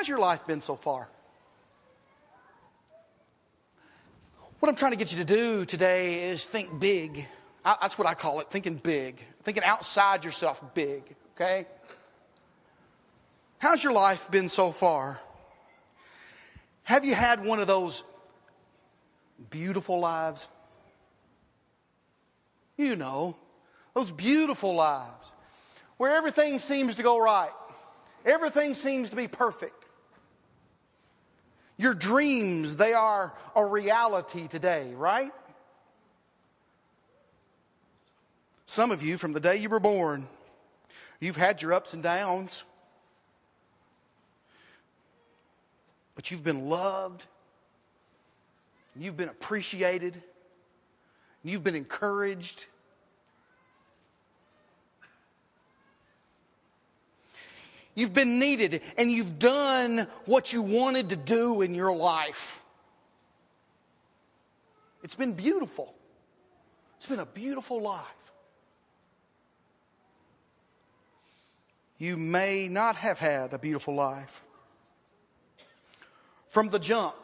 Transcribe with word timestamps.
How's 0.00 0.08
your 0.08 0.18
life 0.18 0.46
been 0.46 0.62
so 0.62 0.76
far? 0.76 1.10
What 4.58 4.70
I'm 4.70 4.74
trying 4.74 4.92
to 4.92 4.96
get 4.96 5.12
you 5.12 5.18
to 5.18 5.26
do 5.26 5.66
today 5.66 6.30
is 6.30 6.46
think 6.46 6.80
big. 6.80 7.26
That's 7.66 7.98
what 7.98 8.08
I 8.08 8.14
call 8.14 8.40
it, 8.40 8.48
thinking 8.48 8.76
big, 8.76 9.22
thinking 9.42 9.62
outside 9.62 10.24
yourself 10.24 10.72
big, 10.72 11.02
okay? 11.34 11.66
How's 13.58 13.84
your 13.84 13.92
life 13.92 14.30
been 14.30 14.48
so 14.48 14.70
far? 14.70 15.20
Have 16.84 17.04
you 17.04 17.14
had 17.14 17.44
one 17.44 17.60
of 17.60 17.66
those 17.66 18.02
beautiful 19.50 20.00
lives? 20.00 20.48
You 22.78 22.96
know, 22.96 23.36
those 23.92 24.10
beautiful 24.10 24.74
lives 24.74 25.30
where 25.98 26.16
everything 26.16 26.58
seems 26.58 26.96
to 26.96 27.02
go 27.02 27.18
right, 27.18 27.52
everything 28.24 28.72
seems 28.72 29.10
to 29.10 29.16
be 29.16 29.28
perfect. 29.28 29.74
Your 31.80 31.94
dreams, 31.94 32.76
they 32.76 32.92
are 32.92 33.32
a 33.56 33.64
reality 33.64 34.48
today, 34.48 34.92
right? 34.94 35.32
Some 38.66 38.90
of 38.90 39.02
you, 39.02 39.16
from 39.16 39.32
the 39.32 39.40
day 39.40 39.56
you 39.56 39.70
were 39.70 39.80
born, 39.80 40.28
you've 41.20 41.36
had 41.36 41.62
your 41.62 41.72
ups 41.72 41.94
and 41.94 42.02
downs, 42.02 42.64
but 46.14 46.30
you've 46.30 46.44
been 46.44 46.68
loved, 46.68 47.24
you've 48.94 49.16
been 49.16 49.30
appreciated, 49.30 50.22
you've 51.42 51.64
been 51.64 51.76
encouraged. 51.76 52.66
You've 57.94 58.14
been 58.14 58.38
needed 58.38 58.82
and 58.96 59.10
you've 59.10 59.38
done 59.38 60.06
what 60.24 60.52
you 60.52 60.62
wanted 60.62 61.10
to 61.10 61.16
do 61.16 61.62
in 61.62 61.74
your 61.74 61.94
life. 61.94 62.62
It's 65.02 65.14
been 65.14 65.32
beautiful. 65.32 65.94
It's 66.96 67.06
been 67.06 67.18
a 67.18 67.26
beautiful 67.26 67.80
life. 67.80 68.06
You 71.98 72.16
may 72.16 72.68
not 72.68 72.96
have 72.96 73.18
had 73.18 73.52
a 73.52 73.58
beautiful 73.58 73.94
life. 73.94 74.42
From 76.48 76.68
the 76.68 76.78
jump, 76.78 77.14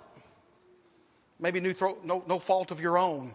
maybe 1.40 1.60
no, 1.60 1.72
no, 2.04 2.24
no 2.26 2.38
fault 2.38 2.70
of 2.70 2.80
your 2.80 2.98
own. 2.98 3.34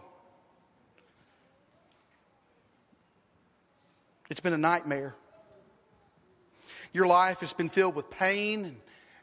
It's 4.30 4.40
been 4.40 4.52
a 4.52 4.58
nightmare. 4.58 5.14
Your 6.92 7.06
life 7.06 7.40
has 7.40 7.52
been 7.52 7.68
filled 7.68 7.94
with 7.94 8.10
pain 8.10 8.76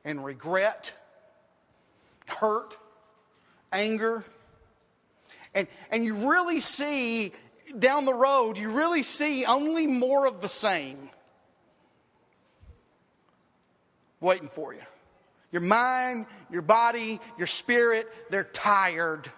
and, 0.04 0.24
regret, 0.24 0.94
hurt, 2.28 2.78
anger. 3.72 4.24
And, 5.54 5.68
and 5.92 6.04
you 6.04 6.30
really 6.30 6.60
see 6.60 7.32
down 7.78 8.06
the 8.06 8.14
road, 8.14 8.58
you 8.58 8.72
really 8.72 9.04
see 9.04 9.46
only 9.46 9.86
more 9.86 10.26
of 10.26 10.42
the 10.42 10.50
same 10.50 11.12
waiting 14.20 14.48
for 14.48 14.74
you. 14.74 14.82
Your 15.52 15.62
mind, 15.62 16.26
your 16.52 16.62
body, 16.62 17.20
your 17.38 17.48
spirit, 17.48 18.08
they're 18.30 18.44
tired. 18.44 19.30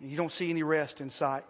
You 0.00 0.16
don't 0.16 0.32
see 0.32 0.50
any 0.50 0.62
rest 0.62 1.00
in 1.00 1.10
sight. 1.10 1.44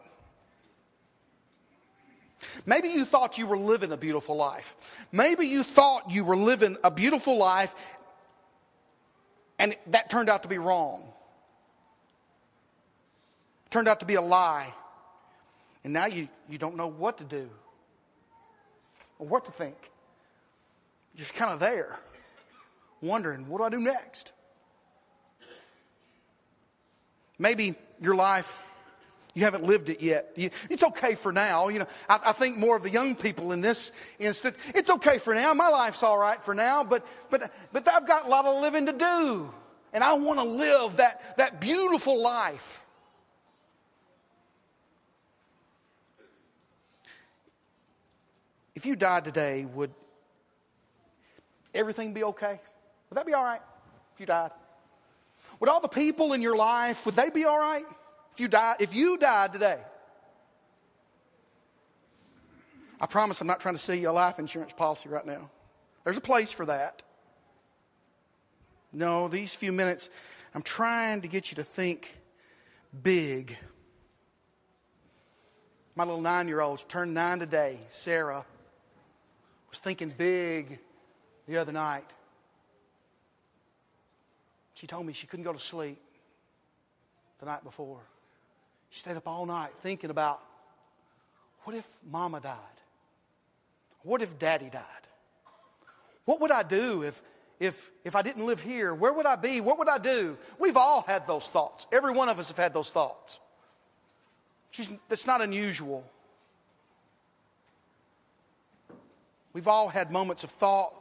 Maybe 2.68 2.88
you 2.88 3.06
thought 3.06 3.38
you 3.38 3.46
were 3.46 3.56
living 3.56 3.92
a 3.92 3.96
beautiful 3.96 4.36
life. 4.36 4.76
Maybe 5.10 5.46
you 5.46 5.62
thought 5.62 6.10
you 6.10 6.22
were 6.22 6.36
living 6.36 6.76
a 6.84 6.90
beautiful 6.90 7.38
life 7.38 7.74
and 9.58 9.74
that 9.86 10.10
turned 10.10 10.28
out 10.28 10.42
to 10.42 10.50
be 10.50 10.58
wrong. 10.58 11.02
It 13.64 13.70
turned 13.70 13.88
out 13.88 14.00
to 14.00 14.06
be 14.06 14.16
a 14.16 14.20
lie. 14.20 14.70
And 15.82 15.94
now 15.94 16.04
you, 16.04 16.28
you 16.46 16.58
don't 16.58 16.76
know 16.76 16.88
what 16.88 17.16
to 17.18 17.24
do 17.24 17.48
or 19.18 19.26
what 19.26 19.46
to 19.46 19.50
think. 19.50 19.78
You're 21.14 21.20
just 21.20 21.34
kind 21.34 21.50
of 21.50 21.60
there, 21.60 21.98
wondering, 23.00 23.48
what 23.48 23.58
do 23.58 23.64
I 23.64 23.70
do 23.70 23.80
next? 23.80 24.32
Maybe 27.38 27.76
your 27.98 28.14
life 28.14 28.62
you 29.38 29.44
haven't 29.44 29.62
lived 29.62 29.88
it 29.88 30.02
yet. 30.02 30.32
It's 30.36 30.82
okay 30.82 31.14
for 31.14 31.30
now. 31.30 31.68
You 31.68 31.78
know, 31.78 31.86
I, 32.08 32.18
I, 32.26 32.32
think 32.32 32.56
more 32.56 32.74
of 32.76 32.82
the 32.82 32.90
young 32.90 33.14
people 33.14 33.52
in 33.52 33.60
this 33.60 33.92
instant. 34.18 34.56
It's 34.74 34.90
okay 34.90 35.18
for 35.18 35.32
now. 35.32 35.54
My 35.54 35.68
life's 35.68 36.02
all 36.02 36.18
right 36.18 36.42
for 36.42 36.56
now, 36.56 36.82
but 36.82 37.06
but 37.30 37.52
but 37.72 37.86
I've 37.86 38.06
got 38.06 38.26
a 38.26 38.28
lot 38.28 38.46
of 38.46 38.60
living 38.60 38.86
to 38.86 38.92
do, 38.92 39.48
and 39.92 40.02
I 40.02 40.14
want 40.14 40.40
to 40.40 40.44
live 40.44 40.96
that 40.96 41.36
that 41.36 41.60
beautiful 41.60 42.20
life. 42.20 42.82
If 48.74 48.86
you 48.86 48.96
died 48.96 49.24
today, 49.24 49.66
would 49.66 49.92
everything 51.72 52.12
be 52.12 52.24
okay? 52.24 52.58
Would 53.08 53.16
that 53.16 53.26
be 53.26 53.34
all 53.34 53.44
right 53.44 53.62
if 54.14 54.18
you 54.18 54.26
died? 54.26 54.50
Would 55.60 55.70
all 55.70 55.80
the 55.80 55.86
people 55.86 56.32
in 56.32 56.42
your 56.42 56.56
life, 56.56 57.06
would 57.06 57.14
they 57.14 57.30
be 57.30 57.44
all 57.44 57.58
right? 57.58 57.86
If 58.38 58.42
you 58.42 58.48
die, 58.48 58.76
if 58.78 58.94
you 58.94 59.18
died 59.18 59.52
today, 59.52 59.80
I 63.00 63.06
promise 63.06 63.40
I'm 63.40 63.48
not 63.48 63.58
trying 63.58 63.74
to 63.74 63.80
sell 63.80 63.96
you 63.96 64.10
a 64.10 64.12
life 64.12 64.38
insurance 64.38 64.72
policy 64.72 65.08
right 65.08 65.26
now. 65.26 65.50
There's 66.04 66.18
a 66.18 66.20
place 66.20 66.52
for 66.52 66.64
that. 66.66 67.02
No, 68.92 69.26
these 69.26 69.56
few 69.56 69.72
minutes, 69.72 70.08
I'm 70.54 70.62
trying 70.62 71.22
to 71.22 71.28
get 71.28 71.50
you 71.50 71.56
to 71.56 71.64
think 71.64 72.16
big. 73.02 73.58
My 75.96 76.04
little 76.04 76.20
nine 76.20 76.46
year 76.46 76.60
old 76.60 76.88
turned 76.88 77.14
nine 77.14 77.40
today, 77.40 77.80
Sarah, 77.90 78.44
was 79.68 79.80
thinking 79.80 80.14
big 80.16 80.78
the 81.48 81.56
other 81.56 81.72
night. 81.72 82.06
She 84.74 84.86
told 84.86 85.06
me 85.06 85.12
she 85.12 85.26
couldn't 85.26 85.44
go 85.44 85.52
to 85.52 85.58
sleep 85.58 86.00
the 87.40 87.46
night 87.46 87.64
before. 87.64 87.98
She 88.90 89.00
stayed 89.00 89.16
up 89.16 89.26
all 89.28 89.46
night 89.46 89.70
thinking 89.82 90.10
about 90.10 90.40
what 91.64 91.76
if 91.76 91.86
mama 92.10 92.40
died? 92.40 92.56
What 94.02 94.22
if 94.22 94.38
daddy 94.38 94.70
died? 94.70 94.82
What 96.24 96.40
would 96.40 96.50
I 96.50 96.62
do 96.62 97.02
if, 97.02 97.22
if, 97.60 97.90
if 98.04 98.16
I 98.16 98.22
didn't 98.22 98.46
live 98.46 98.60
here? 98.60 98.94
Where 98.94 99.12
would 99.12 99.26
I 99.26 99.36
be? 99.36 99.60
What 99.60 99.78
would 99.78 99.88
I 99.88 99.98
do? 99.98 100.38
We've 100.58 100.76
all 100.76 101.02
had 101.02 101.26
those 101.26 101.48
thoughts. 101.48 101.86
Every 101.92 102.12
one 102.12 102.28
of 102.28 102.38
us 102.38 102.48
have 102.48 102.56
had 102.56 102.72
those 102.74 102.90
thoughts. 102.90 103.40
She's, 104.70 104.90
it's 105.10 105.26
not 105.26 105.40
unusual. 105.40 106.04
We've 109.52 109.68
all 109.68 109.88
had 109.88 110.10
moments 110.10 110.44
of 110.44 110.50
thought, 110.50 110.94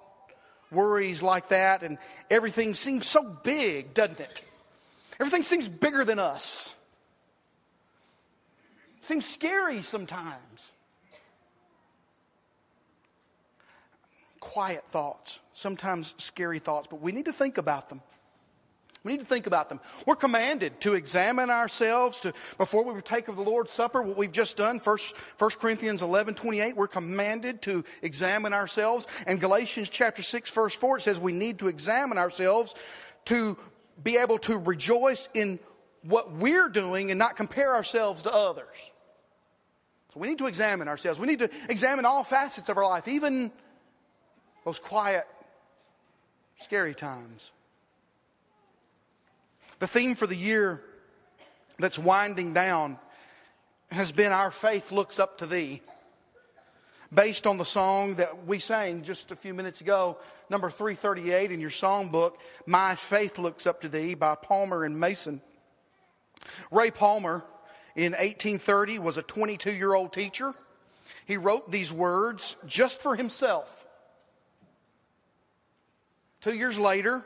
worries 0.72 1.22
like 1.22 1.50
that, 1.50 1.84
and 1.84 1.98
everything 2.30 2.74
seems 2.74 3.06
so 3.06 3.24
big, 3.24 3.94
doesn't 3.94 4.20
it? 4.20 4.42
Everything 5.20 5.44
seems 5.44 5.68
bigger 5.68 6.04
than 6.04 6.20
us. 6.20 6.74
Seems 9.08 9.26
scary 9.26 9.82
sometimes. 9.84 10.74
Quiet 14.42 14.84
thoughts, 14.84 15.40
sometimes 15.54 16.14
scary 16.18 16.60
thoughts, 16.60 16.88
but 16.88 17.02
we 17.02 17.14
need 17.14 17.24
to 17.24 17.32
think 17.32 17.58
about 17.58 17.88
them. 17.88 18.02
We 19.06 19.14
need 19.14 19.22
to 19.22 19.26
think 19.26 19.48
about 19.48 19.70
them. 19.70 19.80
We're 20.06 20.18
commanded 20.18 20.82
to 20.82 20.96
examine 20.96 21.50
ourselves 21.50 22.20
to, 22.20 22.34
before 22.58 22.84
we 22.84 22.92
partake 22.92 23.30
of 23.30 23.38
the 23.38 23.44
Lord's 23.44 23.72
Supper, 23.72 24.02
what 24.02 24.18
we've 24.18 24.30
just 24.30 24.58
done, 24.58 24.78
1, 24.78 24.98
1 25.38 25.52
Corinthians 25.52 26.02
11, 26.02 26.34
28, 26.34 26.76
we're 26.76 26.88
commanded 26.88 27.62
to 27.62 27.86
examine 28.02 28.52
ourselves. 28.52 29.08
And 29.26 29.40
Galatians 29.40 29.88
chapter 29.88 30.22
6, 30.22 30.50
verse 30.52 30.76
4, 30.76 30.98
it 30.98 31.02
says 31.04 31.18
we 31.18 31.32
need 31.32 31.60
to 31.60 31.70
examine 31.70 32.18
ourselves 32.18 32.76
to 33.24 33.58
be 34.04 34.18
able 34.18 34.40
to 34.40 34.58
rejoice 34.58 35.30
in 35.34 35.60
what 36.04 36.34
we're 36.34 36.68
doing 36.68 37.10
and 37.10 37.18
not 37.18 37.38
compare 37.38 37.74
ourselves 37.74 38.24
to 38.24 38.34
others. 38.36 38.92
We 40.18 40.28
need 40.28 40.40
to 40.40 40.48
examine 40.48 40.88
ourselves. 40.88 41.20
We 41.20 41.28
need 41.28 41.40
to 41.40 41.50
examine 41.70 42.06
all 42.06 42.24
facets 42.24 42.70
of 42.70 42.78
our 42.78 42.86
life, 42.86 43.08
even 43.08 43.52
those 44.66 44.80
quiet, 44.80 45.26
scary 46.58 46.94
times. 46.94 47.52
The 49.80 49.88
theme 49.88 50.16
for 50.16 50.28
the 50.28 50.36
year 50.36 50.82
that's 51.78 52.00
winding 52.00 52.54
down 52.54 52.98
has 53.92 54.12
been 54.12 54.32
Our 54.32 54.52
Faith 54.52 54.92
Looks 54.92 55.20
Up 55.20 55.38
to 55.38 55.46
Thee. 55.46 55.82
Based 57.14 57.48
on 57.48 57.58
the 57.58 57.66
song 57.66 58.16
that 58.16 58.46
we 58.46 58.60
sang 58.60 59.04
just 59.04 59.32
a 59.32 59.36
few 59.36 59.54
minutes 59.54 59.80
ago, 59.80 60.18
number 60.50 60.70
338 60.70 61.52
in 61.52 61.62
your 61.62 61.70
songbook, 61.70 62.34
My 62.66 62.96
Faith 62.96 63.38
Looks 63.40 63.66
Up 63.66 63.82
to 63.82 63.90
Thee 63.90 64.14
by 64.16 64.36
Palmer 64.36 64.84
and 64.84 65.00
Mason. 65.00 65.42
Ray 66.72 66.92
Palmer 66.92 67.46
in 67.98 68.12
1830 68.12 69.00
was 69.00 69.18
a 69.18 69.24
22 69.24 69.72
year 69.72 69.94
old 69.94 70.14
teacher. 70.14 70.54
He 71.26 71.36
wrote 71.36 71.70
these 71.70 71.92
words 71.92 72.56
just 72.66 73.02
for 73.02 73.16
himself. 73.16 73.86
Two 76.40 76.56
years 76.56 76.78
later, 76.78 77.26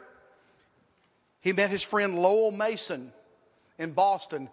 he 1.41 1.51
met 1.51 1.69
his 1.69 1.83
friend 1.83 2.17
Lowell 2.17 2.51
Mason 2.51 3.11
in 3.77 3.91
Boston. 3.91 4.49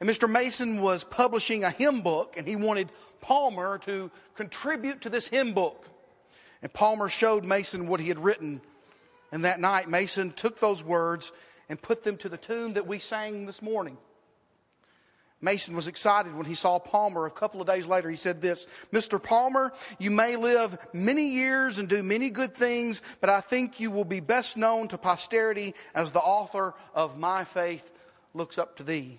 And 0.00 0.10
Mr. 0.10 0.28
Mason 0.28 0.82
was 0.82 1.04
publishing 1.04 1.62
a 1.62 1.70
hymn 1.70 2.02
book, 2.02 2.34
and 2.36 2.46
he 2.46 2.56
wanted 2.56 2.90
Palmer 3.20 3.78
to 3.78 4.10
contribute 4.34 5.02
to 5.02 5.08
this 5.08 5.28
hymn 5.28 5.54
book. 5.54 5.88
And 6.62 6.72
Palmer 6.72 7.08
showed 7.08 7.44
Mason 7.44 7.86
what 7.86 8.00
he 8.00 8.08
had 8.08 8.18
written. 8.18 8.60
And 9.30 9.44
that 9.44 9.60
night, 9.60 9.88
Mason 9.88 10.32
took 10.32 10.58
those 10.58 10.82
words 10.82 11.30
and 11.68 11.80
put 11.80 12.02
them 12.02 12.16
to 12.18 12.28
the 12.28 12.36
tune 12.36 12.72
that 12.72 12.88
we 12.88 12.98
sang 12.98 13.46
this 13.46 13.62
morning. 13.62 13.96
Mason 15.42 15.74
was 15.74 15.88
excited 15.88 16.34
when 16.34 16.46
he 16.46 16.54
saw 16.54 16.78
Palmer. 16.78 17.26
A 17.26 17.30
couple 17.30 17.60
of 17.60 17.66
days 17.66 17.88
later, 17.88 18.08
he 18.08 18.16
said 18.16 18.40
this 18.40 18.66
Mr. 18.92 19.22
Palmer, 19.22 19.72
you 19.98 20.10
may 20.10 20.36
live 20.36 20.78
many 20.94 21.30
years 21.30 21.78
and 21.78 21.88
do 21.88 22.02
many 22.02 22.30
good 22.30 22.54
things, 22.54 23.02
but 23.20 23.28
I 23.28 23.40
think 23.40 23.80
you 23.80 23.90
will 23.90 24.04
be 24.04 24.20
best 24.20 24.56
known 24.56 24.88
to 24.88 24.98
posterity 24.98 25.74
as 25.94 26.12
the 26.12 26.20
author 26.20 26.74
of 26.94 27.18
My 27.18 27.42
Faith 27.42 27.92
Looks 28.34 28.56
Up 28.56 28.76
to 28.76 28.84
Thee. 28.84 29.18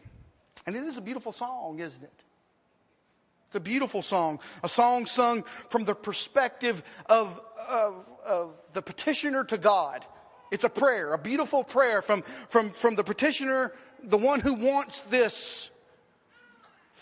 And 0.66 0.76
it 0.78 0.84
is 0.84 0.98
a 0.98 1.02
beautiful 1.02 1.34
song, 1.34 1.80
isn't 1.80 2.04
it? 2.04 2.24
It's 3.48 3.56
a 3.58 3.60
beautiful 3.60 4.02
song, 4.02 4.40
a 4.64 4.70
song 4.70 5.06
sung 5.06 5.44
from 5.70 5.84
the 5.84 5.94
perspective 5.94 6.82
of, 7.08 7.40
of, 7.70 8.10
of 8.26 8.56
the 8.74 8.82
petitioner 8.82 9.44
to 9.44 9.58
God. 9.58 10.06
It's 10.52 10.64
a 10.64 10.70
prayer, 10.70 11.14
a 11.14 11.20
beautiful 11.20 11.64
prayer 11.64 12.02
from, 12.02 12.22
from, 12.22 12.72
from 12.72 12.96
the 12.96 13.04
petitioner, 13.04 13.74
the 14.02 14.18
one 14.18 14.40
who 14.40 14.54
wants 14.54 15.02
this 15.02 15.70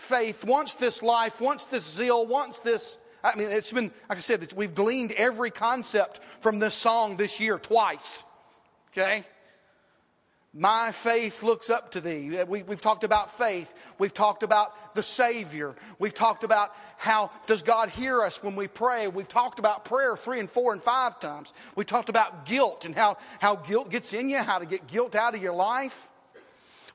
faith, 0.02 0.44
wants 0.44 0.74
this 0.74 1.02
life, 1.04 1.40
wants 1.40 1.66
this 1.66 1.88
zeal, 1.88 2.26
wants 2.26 2.60
this. 2.60 2.98
I 3.24 3.36
mean, 3.36 3.48
it's 3.52 3.72
been, 3.72 3.92
like 4.10 4.18
I 4.18 4.22
said, 4.22 4.52
we've 4.56 4.74
gleaned 4.74 5.12
every 5.14 5.52
concept 5.52 6.24
from 6.42 6.60
this 6.60 6.74
song 6.74 7.18
this 7.18 7.40
year 7.40 7.60
twice. 7.60 8.26
Okay? 8.92 9.24
My 10.54 10.92
faith 10.92 11.44
looks 11.44 11.70
up 11.70 11.92
to 11.92 12.02
thee. 12.02 12.38
Uh, 12.38 12.46
we, 12.46 12.60
have 12.60 12.82
talked 12.82 13.06
about 13.06 13.38
faith. 13.38 13.74
We've 14.00 14.14
talked 14.14 14.44
about 14.44 14.96
the 14.96 15.04
Savior. 15.04 15.76
We've 15.98 16.14
talked 16.14 16.44
about 16.44 16.76
how 16.98 17.32
does 17.48 17.62
God 17.62 17.90
hear 17.90 18.22
us 18.22 18.44
when 18.44 18.58
we 18.58 18.68
pray. 18.68 19.08
We've 19.08 19.30
talked 19.30 19.60
about 19.60 19.86
prayer 19.86 20.18
three 20.18 20.42
and 20.42 20.50
four 20.50 20.74
and 20.74 20.82
five 20.82 21.22
times. 21.22 21.54
We 21.78 21.86
talked 21.86 22.10
about 22.10 22.46
guilt 22.46 22.86
and 22.86 22.94
how, 22.94 23.18
how 23.40 23.56
guilt 23.56 23.92
gets 23.92 24.12
in 24.14 24.30
you, 24.30 24.40
how 24.40 24.60
to 24.60 24.66
get 24.66 24.88
guilt 24.88 25.16
out 25.16 25.36
of 25.36 25.42
your 25.42 25.56
life. 25.56 26.11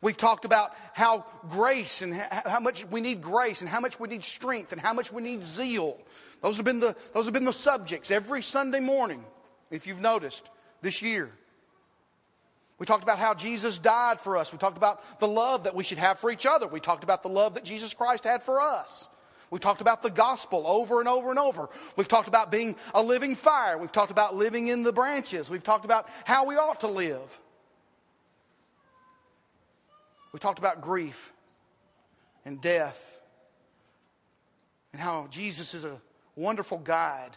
We've 0.02 0.16
talked 0.16 0.44
about 0.44 0.72
how 0.92 1.24
grace 1.48 2.02
and 2.02 2.14
how 2.14 2.60
much 2.60 2.84
we 2.86 3.00
need 3.00 3.22
grace 3.22 3.60
and 3.60 3.70
how 3.70 3.80
much 3.80 3.98
we 3.98 4.08
need 4.08 4.24
strength 4.24 4.72
and 4.72 4.80
how 4.80 4.92
much 4.92 5.12
we 5.12 5.22
need 5.22 5.42
zeal. 5.42 5.98
Those 6.42 6.56
have 6.56 6.64
been 6.64 6.80
the, 6.80 6.94
those 7.14 7.24
have 7.24 7.34
been 7.34 7.44
the 7.44 7.52
subjects 7.52 8.10
every 8.10 8.42
Sunday 8.42 8.80
morning, 8.80 9.24
if 9.70 9.86
you've 9.86 10.00
noticed, 10.00 10.50
this 10.82 11.02
year. 11.02 11.30
We 12.78 12.84
talked 12.84 13.02
about 13.02 13.18
how 13.18 13.32
Jesus 13.32 13.78
died 13.78 14.20
for 14.20 14.36
us. 14.36 14.52
We 14.52 14.58
talked 14.58 14.76
about 14.76 15.18
the 15.18 15.28
love 15.28 15.64
that 15.64 15.74
we 15.74 15.82
should 15.82 15.98
have 15.98 16.18
for 16.18 16.30
each 16.30 16.44
other. 16.44 16.66
We 16.66 16.80
talked 16.80 17.04
about 17.04 17.22
the 17.22 17.30
love 17.30 17.54
that 17.54 17.64
Jesus 17.64 17.94
Christ 17.94 18.24
had 18.24 18.42
for 18.42 18.60
us. 18.60 19.08
We've 19.50 19.60
talked 19.60 19.80
about 19.80 20.02
the 20.02 20.10
gospel 20.10 20.66
over 20.66 20.98
and 20.98 21.08
over 21.08 21.30
and 21.30 21.38
over. 21.38 21.68
We've 21.96 22.08
talked 22.08 22.28
about 22.28 22.50
being 22.50 22.76
a 22.94 23.02
living 23.02 23.34
fire. 23.34 23.78
We've 23.78 23.92
talked 23.92 24.10
about 24.10 24.34
living 24.34 24.68
in 24.68 24.82
the 24.82 24.92
branches. 24.92 25.48
We've 25.48 25.62
talked 25.62 25.84
about 25.84 26.08
how 26.24 26.46
we 26.46 26.56
ought 26.56 26.80
to 26.80 26.88
live. 26.88 27.40
We 30.36 30.40
talked 30.40 30.58
about 30.58 30.82
grief 30.82 31.32
and 32.44 32.60
death 32.60 33.22
and 34.92 35.00
how 35.00 35.28
Jesus 35.30 35.72
is 35.72 35.82
a 35.82 35.98
wonderful 36.34 36.76
guide 36.76 37.30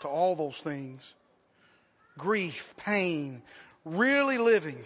to 0.00 0.08
all 0.08 0.34
those 0.34 0.62
things. 0.62 1.12
Grief, 2.16 2.72
pain, 2.78 3.42
really 3.84 4.38
living. 4.38 4.82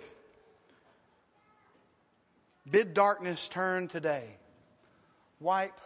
Bid 2.68 2.94
darkness 2.94 3.48
turn 3.48 3.86
today. 3.86 4.30
Wipe 5.38 5.80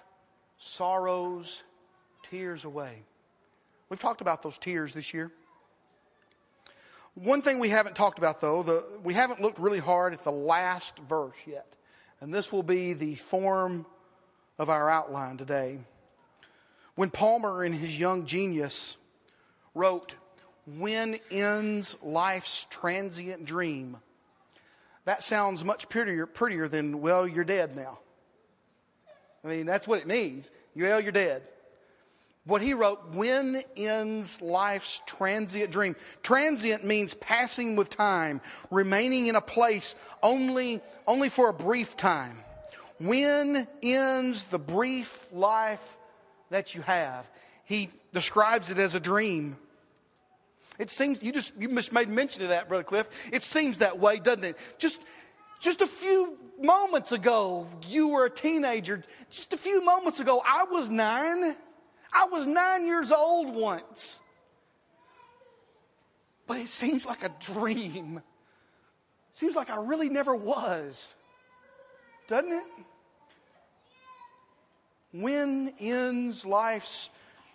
sorrows, 0.56 1.62
tears 2.22 2.64
away. 2.64 3.02
We've 3.90 4.00
talked 4.00 4.22
about 4.22 4.42
those 4.42 4.56
tears 4.56 4.94
this 4.94 5.12
year. 5.12 5.30
One 7.14 7.42
thing 7.42 7.58
we 7.58 7.68
haven't 7.68 7.94
talked 7.94 8.18
about, 8.18 8.40
though, 8.40 8.62
the, 8.62 8.84
we 9.02 9.14
haven't 9.14 9.40
looked 9.40 9.58
really 9.58 9.78
hard 9.78 10.14
at 10.14 10.24
the 10.24 10.32
last 10.32 10.98
verse 10.98 11.36
yet. 11.46 11.66
And 12.20 12.32
this 12.32 12.52
will 12.52 12.62
be 12.62 12.94
the 12.94 13.16
form 13.16 13.84
of 14.58 14.70
our 14.70 14.88
outline 14.88 15.36
today. 15.36 15.78
When 16.94 17.10
Palmer, 17.10 17.64
in 17.64 17.72
his 17.72 17.98
young 17.98 18.26
genius, 18.26 18.96
wrote, 19.74 20.14
When 20.66 21.18
ends 21.30 21.96
life's 22.02 22.66
transient 22.70 23.44
dream? 23.44 23.98
That 25.04 25.22
sounds 25.22 25.64
much 25.64 25.88
prettier, 25.88 26.26
prettier 26.26 26.68
than, 26.68 27.00
well, 27.00 27.26
you're 27.26 27.44
dead 27.44 27.74
now. 27.74 27.98
I 29.44 29.48
mean, 29.48 29.66
that's 29.66 29.88
what 29.88 29.98
it 29.98 30.06
means. 30.06 30.50
Well, 30.76 31.00
you're 31.00 31.12
dead 31.12 31.42
what 32.44 32.60
he 32.60 32.74
wrote, 32.74 33.14
when 33.14 33.62
ends 33.76 34.42
life's 34.42 35.00
transient 35.06 35.70
dream? 35.70 35.94
Transient 36.22 36.84
means 36.84 37.14
passing 37.14 37.76
with 37.76 37.88
time, 37.88 38.40
remaining 38.70 39.28
in 39.28 39.36
a 39.36 39.40
place 39.40 39.94
only, 40.22 40.80
only 41.06 41.28
for 41.28 41.48
a 41.48 41.52
brief 41.52 41.96
time. 41.96 42.36
When 42.98 43.66
ends 43.82 44.44
the 44.44 44.58
brief 44.58 45.32
life 45.32 45.98
that 46.50 46.74
you 46.74 46.82
have? 46.82 47.30
He 47.64 47.90
describes 48.12 48.70
it 48.70 48.78
as 48.78 48.94
a 48.94 49.00
dream. 49.00 49.56
It 50.78 50.90
seems, 50.90 51.22
you 51.22 51.32
just, 51.32 51.52
you 51.58 51.72
just 51.74 51.92
made 51.92 52.08
mention 52.08 52.42
of 52.42 52.48
that, 52.48 52.68
Brother 52.68 52.84
Cliff. 52.84 53.08
It 53.32 53.42
seems 53.42 53.78
that 53.78 53.98
way, 53.98 54.18
doesn't 54.18 54.44
it? 54.44 54.58
Just, 54.78 55.02
just 55.60 55.80
a 55.80 55.86
few 55.86 56.38
moments 56.60 57.12
ago, 57.12 57.68
you 57.88 58.08
were 58.08 58.24
a 58.24 58.30
teenager. 58.30 59.04
Just 59.30 59.52
a 59.52 59.56
few 59.56 59.84
moments 59.84 60.18
ago, 60.18 60.42
I 60.44 60.64
was 60.64 60.90
nine. 60.90 61.54
I 62.12 62.26
was 62.30 62.46
nine 62.46 62.86
years 62.86 63.10
old 63.10 63.54
once. 63.54 64.20
But 66.46 66.58
it 66.58 66.68
seems 66.68 67.06
like 67.06 67.24
a 67.24 67.30
dream. 67.40 68.20
Seems 69.32 69.56
like 69.56 69.70
I 69.70 69.76
really 69.76 70.08
never 70.08 70.34
was. 70.34 71.14
Doesn't 72.28 72.52
it? 72.52 72.64
When 75.12 75.72
ends 75.80 76.44
life's 76.44 77.10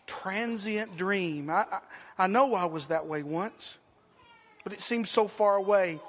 transient 0.06 0.96
dream? 0.98 1.50
I, 1.50 1.66
I, 1.72 1.80
I 2.18 2.28
know 2.28 2.54
I 2.54 2.66
was 2.66 2.88
that 2.88 3.06
way 3.06 3.24
once, 3.24 3.78
but 4.64 4.74
it 4.74 4.82
seems 4.82 5.10
so 5.10 5.28
far 5.28 5.56
away. 5.56 6.00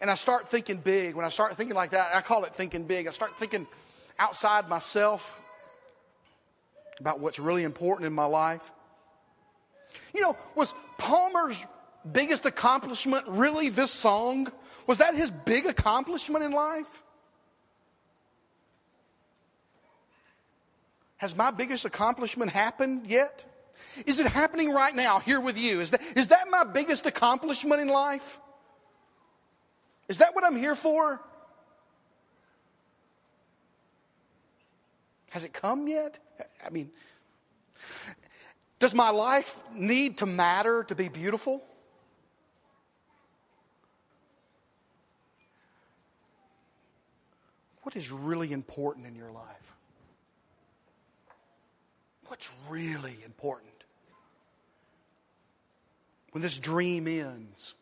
And 0.00 0.10
I 0.10 0.14
start 0.14 0.48
thinking 0.48 0.76
big. 0.76 1.14
When 1.14 1.24
I 1.24 1.30
start 1.30 1.56
thinking 1.56 1.74
like 1.74 1.90
that, 1.90 2.14
I 2.14 2.20
call 2.20 2.44
it 2.44 2.54
thinking 2.54 2.84
big. 2.84 3.06
I 3.06 3.10
start 3.10 3.36
thinking 3.38 3.66
outside 4.18 4.68
myself 4.68 5.40
about 7.00 7.20
what's 7.20 7.38
really 7.38 7.62
important 7.62 8.06
in 8.06 8.12
my 8.12 8.24
life. 8.24 8.72
You 10.14 10.22
know, 10.22 10.36
was 10.54 10.74
Palmer's 10.98 11.64
biggest 12.10 12.46
accomplishment 12.46 13.24
really 13.28 13.68
this 13.68 13.90
song? 13.90 14.48
Was 14.86 14.98
that 14.98 15.14
his 15.14 15.30
big 15.30 15.66
accomplishment 15.66 16.44
in 16.44 16.52
life? 16.52 17.02
Has 21.18 21.36
my 21.36 21.50
biggest 21.50 21.84
accomplishment 21.84 22.50
happened 22.50 23.06
yet? 23.06 23.44
Is 24.04 24.20
it 24.20 24.26
happening 24.26 24.72
right 24.72 24.94
now 24.94 25.18
here 25.18 25.40
with 25.40 25.58
you? 25.58 25.80
Is 25.80 25.90
that, 25.92 26.02
is 26.14 26.28
that 26.28 26.50
my 26.50 26.64
biggest 26.64 27.06
accomplishment 27.06 27.80
in 27.80 27.88
life? 27.88 28.38
Is 30.08 30.18
that 30.18 30.34
what 30.34 30.44
I'm 30.44 30.56
here 30.56 30.74
for? 30.74 31.20
Has 35.36 35.44
it 35.44 35.52
come 35.52 35.86
yet? 35.86 36.18
I 36.66 36.70
mean, 36.70 36.90
does 38.78 38.94
my 38.94 39.10
life 39.10 39.62
need 39.74 40.16
to 40.16 40.24
matter 40.24 40.82
to 40.84 40.94
be 40.94 41.10
beautiful? 41.10 41.62
What 47.82 47.96
is 47.96 48.10
really 48.10 48.50
important 48.50 49.06
in 49.06 49.14
your 49.14 49.30
life? 49.30 49.74
What's 52.28 52.50
really 52.70 53.18
important? 53.22 53.84
When 56.30 56.40
this 56.40 56.58
dream 56.58 57.06
ends, 57.06 57.74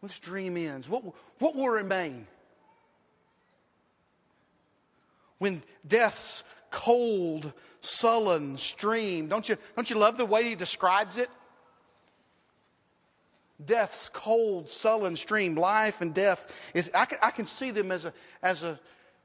when 0.00 0.08
this 0.08 0.18
dream 0.18 0.58
ends, 0.58 0.90
what, 0.90 1.04
what 1.38 1.54
will 1.54 1.70
remain? 1.70 2.26
When 5.44 5.62
death's 5.86 6.42
cold, 6.70 7.52
sullen 7.82 8.56
stream, 8.56 9.28
don't 9.28 9.46
you, 9.46 9.58
don't 9.76 9.90
you 9.90 9.96
love 9.96 10.16
the 10.16 10.24
way 10.24 10.44
he 10.44 10.54
describes 10.54 11.18
it? 11.18 11.28
Death's 13.62 14.08
cold, 14.08 14.70
sullen 14.70 15.16
stream, 15.16 15.54
life 15.54 16.00
and 16.00 16.14
death 16.14 16.72
is, 16.74 16.90
I 16.94 17.04
can, 17.04 17.18
I 17.22 17.30
can 17.30 17.44
see 17.44 17.72
them 17.72 17.92
as 17.92 18.06
a, 18.06 18.14
as 18.42 18.62
a, 18.62 18.80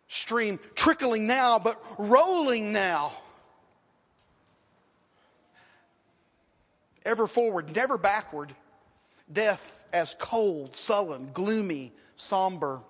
stream 0.10 0.60
trickling 0.76 1.26
now, 1.26 1.58
but 1.58 1.82
rolling 1.98 2.74
now. 2.74 3.14
Ever 7.06 7.28
forward, 7.28 7.74
never 7.74 7.98
backward. 7.98 8.54
Death 9.32 9.88
as 9.94 10.16
cold, 10.20 10.76
sullen, 10.76 11.30
gloomy, 11.32 11.94
somber. 12.18 12.82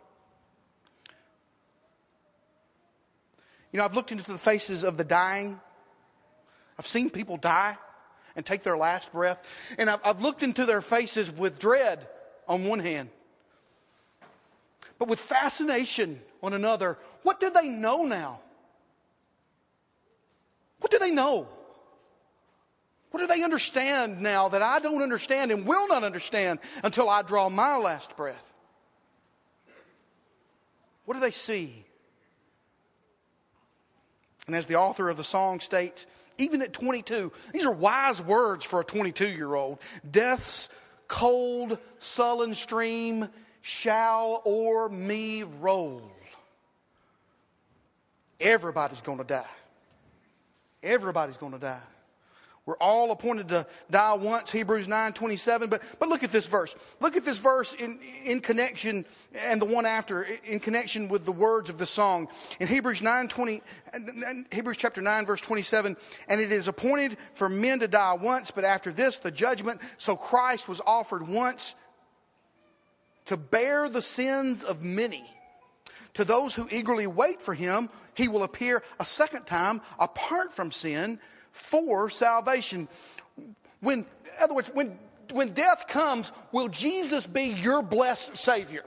You 3.72 3.80
know, 3.80 3.86
I've 3.86 3.96
looked 3.96 4.12
into 4.12 4.30
the 4.30 4.38
faces 4.38 4.84
of 4.84 4.98
the 4.98 5.04
dying. 5.04 5.60
I've 6.78 6.88
seen 6.88 7.10
people 7.10 7.38
die 7.38 7.78
and 8.36 8.46
take 8.46 8.64
their 8.64 8.78
last 8.78 9.12
breath. 9.12 9.38
And 9.78 9.90
I've, 9.90 10.00
I've 10.04 10.22
looked 10.22 10.44
into 10.44 10.66
their 10.66 10.82
faces 10.82 11.32
with 11.32 11.60
dread 11.60 12.08
on 12.48 12.66
one 12.66 12.80
hand, 12.80 13.10
but 14.98 15.08
with 15.08 15.20
fascination 15.20 16.20
on 16.42 16.54
another. 16.54 16.98
What 17.24 17.40
do 17.40 17.50
they 17.50 17.68
know 17.68 18.06
now? 18.06 18.40
What 20.80 20.92
do 20.92 20.98
they 20.98 21.12
know? 21.12 21.48
What 23.12 23.20
do 23.20 23.28
they 23.28 23.44
understand 23.44 24.22
now 24.22 24.50
that 24.50 24.62
I 24.62 24.80
don't 24.80 25.02
understand 25.02 25.52
and 25.52 25.66
will 25.66 25.88
not 25.88 26.04
understand 26.04 26.60
until 26.84 27.10
I 27.10 27.22
draw 27.22 27.50
my 27.50 27.78
last 27.78 28.16
breath? 28.16 28.54
What 31.06 31.16
do 31.16 31.20
they 31.20 31.32
see? 31.32 31.86
And 34.50 34.56
as 34.56 34.66
the 34.66 34.78
author 34.78 35.10
of 35.10 35.18
the 35.18 35.24
song 35.24 35.60
states, 35.60 36.08
even 36.40 36.64
at 36.64 36.74
22, 36.74 37.32
these 37.54 37.68
are 37.68 37.72
wise 37.72 38.20
words 38.20 38.66
for 38.66 38.80
a 38.80 38.84
22 38.84 39.28
year 39.28 39.54
old. 39.54 39.78
Death's 40.10 40.70
cold, 41.08 41.78
sullen 42.00 42.56
stream 42.56 43.30
shall 43.62 44.42
o'er 44.48 44.90
me 44.90 45.44
roll. 45.44 46.02
Everybody's 48.40 49.02
going 49.02 49.20
to 49.20 49.24
die. 49.24 49.46
Everybody's 50.82 51.38
going 51.38 51.52
to 51.52 51.60
die. 51.60 51.82
We're 52.70 52.76
all 52.76 53.10
appointed 53.10 53.50
to 53.50 53.66
die 53.90 54.14
once, 54.14 54.52
Hebrews 54.52 54.88
9 54.88 55.14
27. 55.14 55.70
But, 55.72 55.82
but 55.98 56.08
look 56.08 56.24
at 56.24 56.32
this 56.32 56.46
verse. 56.46 56.76
Look 57.00 57.18
at 57.18 57.26
this 57.26 57.40
verse 57.40 57.74
in, 57.74 57.98
in 58.24 58.42
connection, 58.42 59.06
and 59.36 59.60
the 59.60 59.66
one 59.66 59.88
after, 59.88 60.28
in 60.46 60.60
connection 60.60 61.08
with 61.10 61.26
the 61.26 61.32
words 61.32 61.72
of 61.72 61.80
the 61.80 61.88
song. 61.88 62.28
In 62.60 62.68
Hebrews 62.68 63.02
9 63.02 63.28
20, 63.28 63.64
Hebrews 64.52 64.78
chapter 64.78 65.02
9, 65.02 65.26
verse 65.26 65.42
27, 65.42 65.98
and 66.28 66.40
it 66.40 66.52
is 66.52 66.68
appointed 66.68 67.18
for 67.34 67.50
men 67.50 67.80
to 67.80 67.88
die 67.88 68.14
once, 68.14 68.52
but 68.52 68.64
after 68.64 68.94
this, 68.94 69.18
the 69.18 69.32
judgment. 69.32 69.82
So 69.98 70.16
Christ 70.16 70.70
was 70.70 70.80
offered 70.86 71.28
once 71.28 71.74
to 73.26 73.36
bear 73.36 73.90
the 73.90 74.04
sins 74.04 74.64
of 74.64 74.84
many. 74.84 75.26
To 76.16 76.24
those 76.24 76.54
who 76.54 76.68
eagerly 76.70 77.08
wait 77.08 77.42
for 77.42 77.56
him, 77.56 77.90
he 78.14 78.28
will 78.28 78.44
appear 78.44 78.84
a 79.00 79.06
second 79.06 79.48
time 79.48 79.82
apart 79.98 80.54
from 80.54 80.72
sin 80.72 81.20
for 81.52 82.10
salvation. 82.10 82.88
When, 83.82 84.00
in 84.00 84.06
other 84.40 84.54
words, 84.54 84.72
when, 84.74 84.98
when 85.32 85.54
death 85.54 85.88
comes, 85.88 86.32
will 86.52 86.68
Jesus 86.68 87.26
be 87.26 87.50
your 87.50 87.82
blessed 87.82 88.38
Savior? 88.38 88.84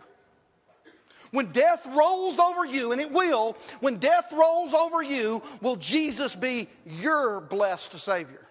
When 1.33 1.47
death 1.47 1.87
rolls 1.87 2.38
over 2.38 2.66
you, 2.66 2.92
and 2.92 3.00
it 3.00 3.11
will, 3.11 3.57
when 3.81 3.97
death 3.97 4.33
rolls 4.33 4.75
over 4.75 5.02
you, 5.02 5.42
will 5.62 5.76
Jesus 5.76 6.37
be 6.37 6.69
your 7.00 7.40
blessed 7.40 7.99
Savior? 7.99 8.47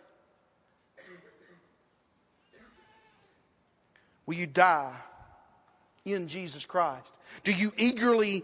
Will 4.26 4.36
you 4.36 4.48
die 4.48 4.96
in 6.06 6.28
Jesus 6.28 6.66
Christ? 6.66 7.14
Do 7.44 7.52
you 7.52 7.72
eagerly 7.78 8.44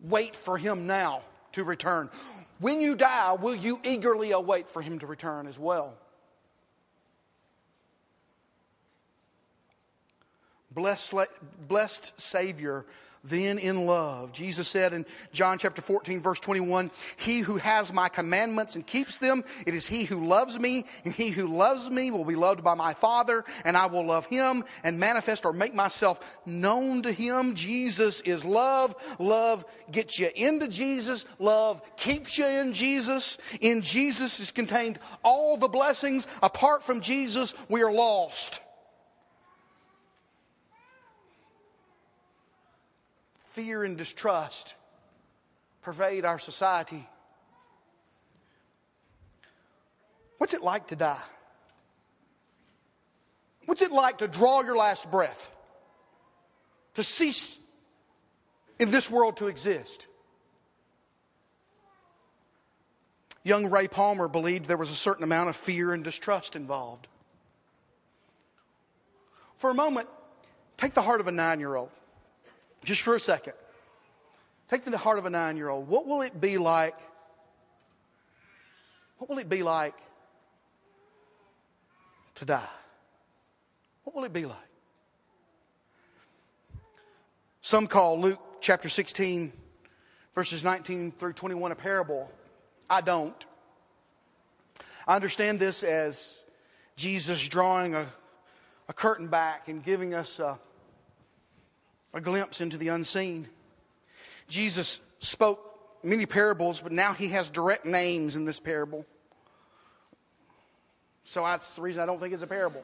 wait 0.00 0.36
for 0.36 0.58
Him 0.58 0.86
now 0.86 1.22
to 1.52 1.64
return? 1.64 2.10
When 2.58 2.80
you 2.80 2.96
die, 2.96 3.34
will 3.34 3.54
you 3.54 3.80
eagerly 3.84 4.32
await 4.32 4.68
for 4.68 4.80
him 4.80 4.98
to 5.00 5.06
return 5.06 5.46
as 5.46 5.58
well? 5.58 5.94
Blessed, 10.70 11.14
blessed 11.68 12.20
Savior 12.20 12.86
then 13.28 13.58
in 13.58 13.86
love. 13.86 14.32
Jesus 14.32 14.68
said 14.68 14.92
in 14.92 15.06
John 15.32 15.58
chapter 15.58 15.82
14, 15.82 16.20
verse 16.20 16.40
21, 16.40 16.90
He 17.16 17.40
who 17.40 17.56
has 17.56 17.92
my 17.92 18.08
commandments 18.08 18.74
and 18.74 18.86
keeps 18.86 19.18
them, 19.18 19.42
it 19.66 19.74
is 19.74 19.86
he 19.86 20.04
who 20.04 20.24
loves 20.24 20.58
me, 20.58 20.84
and 21.04 21.12
he 21.12 21.30
who 21.30 21.46
loves 21.46 21.90
me 21.90 22.10
will 22.10 22.24
be 22.24 22.34
loved 22.34 22.62
by 22.62 22.74
my 22.74 22.94
Father, 22.94 23.44
and 23.64 23.76
I 23.76 23.86
will 23.86 24.06
love 24.06 24.26
him 24.26 24.64
and 24.84 24.98
manifest 24.98 25.44
or 25.44 25.52
make 25.52 25.74
myself 25.74 26.38
known 26.46 27.02
to 27.02 27.12
him. 27.12 27.54
Jesus 27.54 28.20
is 28.22 28.44
love. 28.44 28.94
Love 29.18 29.64
gets 29.90 30.18
you 30.18 30.28
into 30.34 30.68
Jesus. 30.68 31.24
Love 31.38 31.82
keeps 31.96 32.38
you 32.38 32.46
in 32.46 32.72
Jesus. 32.72 33.38
In 33.60 33.82
Jesus 33.82 34.40
is 34.40 34.50
contained 34.50 34.98
all 35.22 35.56
the 35.56 35.68
blessings. 35.68 36.26
Apart 36.42 36.82
from 36.82 37.00
Jesus, 37.00 37.54
we 37.68 37.82
are 37.82 37.92
lost. 37.92 38.60
Fear 43.56 43.84
and 43.84 43.96
distrust 43.96 44.74
pervade 45.80 46.26
our 46.26 46.38
society. 46.38 47.08
What's 50.36 50.52
it 50.52 50.62
like 50.62 50.88
to 50.88 50.96
die? 50.96 51.22
What's 53.64 53.80
it 53.80 53.90
like 53.90 54.18
to 54.18 54.28
draw 54.28 54.60
your 54.60 54.76
last 54.76 55.10
breath? 55.10 55.50
To 56.96 57.02
cease 57.02 57.58
in 58.78 58.90
this 58.90 59.10
world 59.10 59.38
to 59.38 59.48
exist? 59.48 60.06
Young 63.42 63.70
Ray 63.70 63.88
Palmer 63.88 64.28
believed 64.28 64.66
there 64.66 64.76
was 64.76 64.90
a 64.90 64.94
certain 64.94 65.24
amount 65.24 65.48
of 65.48 65.56
fear 65.56 65.94
and 65.94 66.04
distrust 66.04 66.56
involved. 66.56 67.08
For 69.56 69.70
a 69.70 69.74
moment, 69.74 70.08
take 70.76 70.92
the 70.92 71.00
heart 71.00 71.22
of 71.22 71.28
a 71.28 71.32
nine 71.32 71.58
year 71.58 71.74
old. 71.74 71.90
Just 72.86 73.02
for 73.02 73.16
a 73.16 73.20
second. 73.20 73.54
Take 74.70 74.84
the 74.84 74.96
heart 74.96 75.18
of 75.18 75.26
a 75.26 75.30
nine 75.30 75.56
year 75.56 75.68
old. 75.68 75.88
What 75.88 76.06
will 76.06 76.22
it 76.22 76.40
be 76.40 76.56
like? 76.56 76.94
What 79.18 79.28
will 79.28 79.38
it 79.38 79.48
be 79.48 79.64
like 79.64 79.96
to 82.36 82.44
die? 82.44 82.68
What 84.04 84.14
will 84.14 84.22
it 84.22 84.32
be 84.32 84.46
like? 84.46 84.56
Some 87.60 87.88
call 87.88 88.20
Luke 88.20 88.40
chapter 88.60 88.88
16, 88.88 89.52
verses 90.32 90.62
19 90.62 91.10
through 91.10 91.32
21 91.32 91.72
a 91.72 91.74
parable. 91.74 92.30
I 92.88 93.00
don't. 93.00 93.46
I 95.08 95.16
understand 95.16 95.58
this 95.58 95.82
as 95.82 96.44
Jesus 96.94 97.48
drawing 97.48 97.96
a, 97.96 98.06
a 98.88 98.92
curtain 98.92 99.26
back 99.26 99.66
and 99.66 99.82
giving 99.82 100.14
us 100.14 100.38
a, 100.38 100.60
a 102.16 102.20
glimpse 102.20 102.62
into 102.62 102.78
the 102.78 102.88
unseen. 102.88 103.46
Jesus 104.48 105.00
spoke 105.20 105.60
many 106.02 106.24
parables, 106.24 106.80
but 106.80 106.90
now 106.90 107.12
he 107.12 107.28
has 107.28 107.50
direct 107.50 107.84
names 107.84 108.36
in 108.36 108.46
this 108.46 108.58
parable. 108.58 109.04
So 111.24 111.42
that's 111.42 111.74
the 111.74 111.82
reason 111.82 112.00
I 112.00 112.06
don't 112.06 112.18
think 112.18 112.32
it's 112.32 112.42
a 112.42 112.46
parable. 112.46 112.82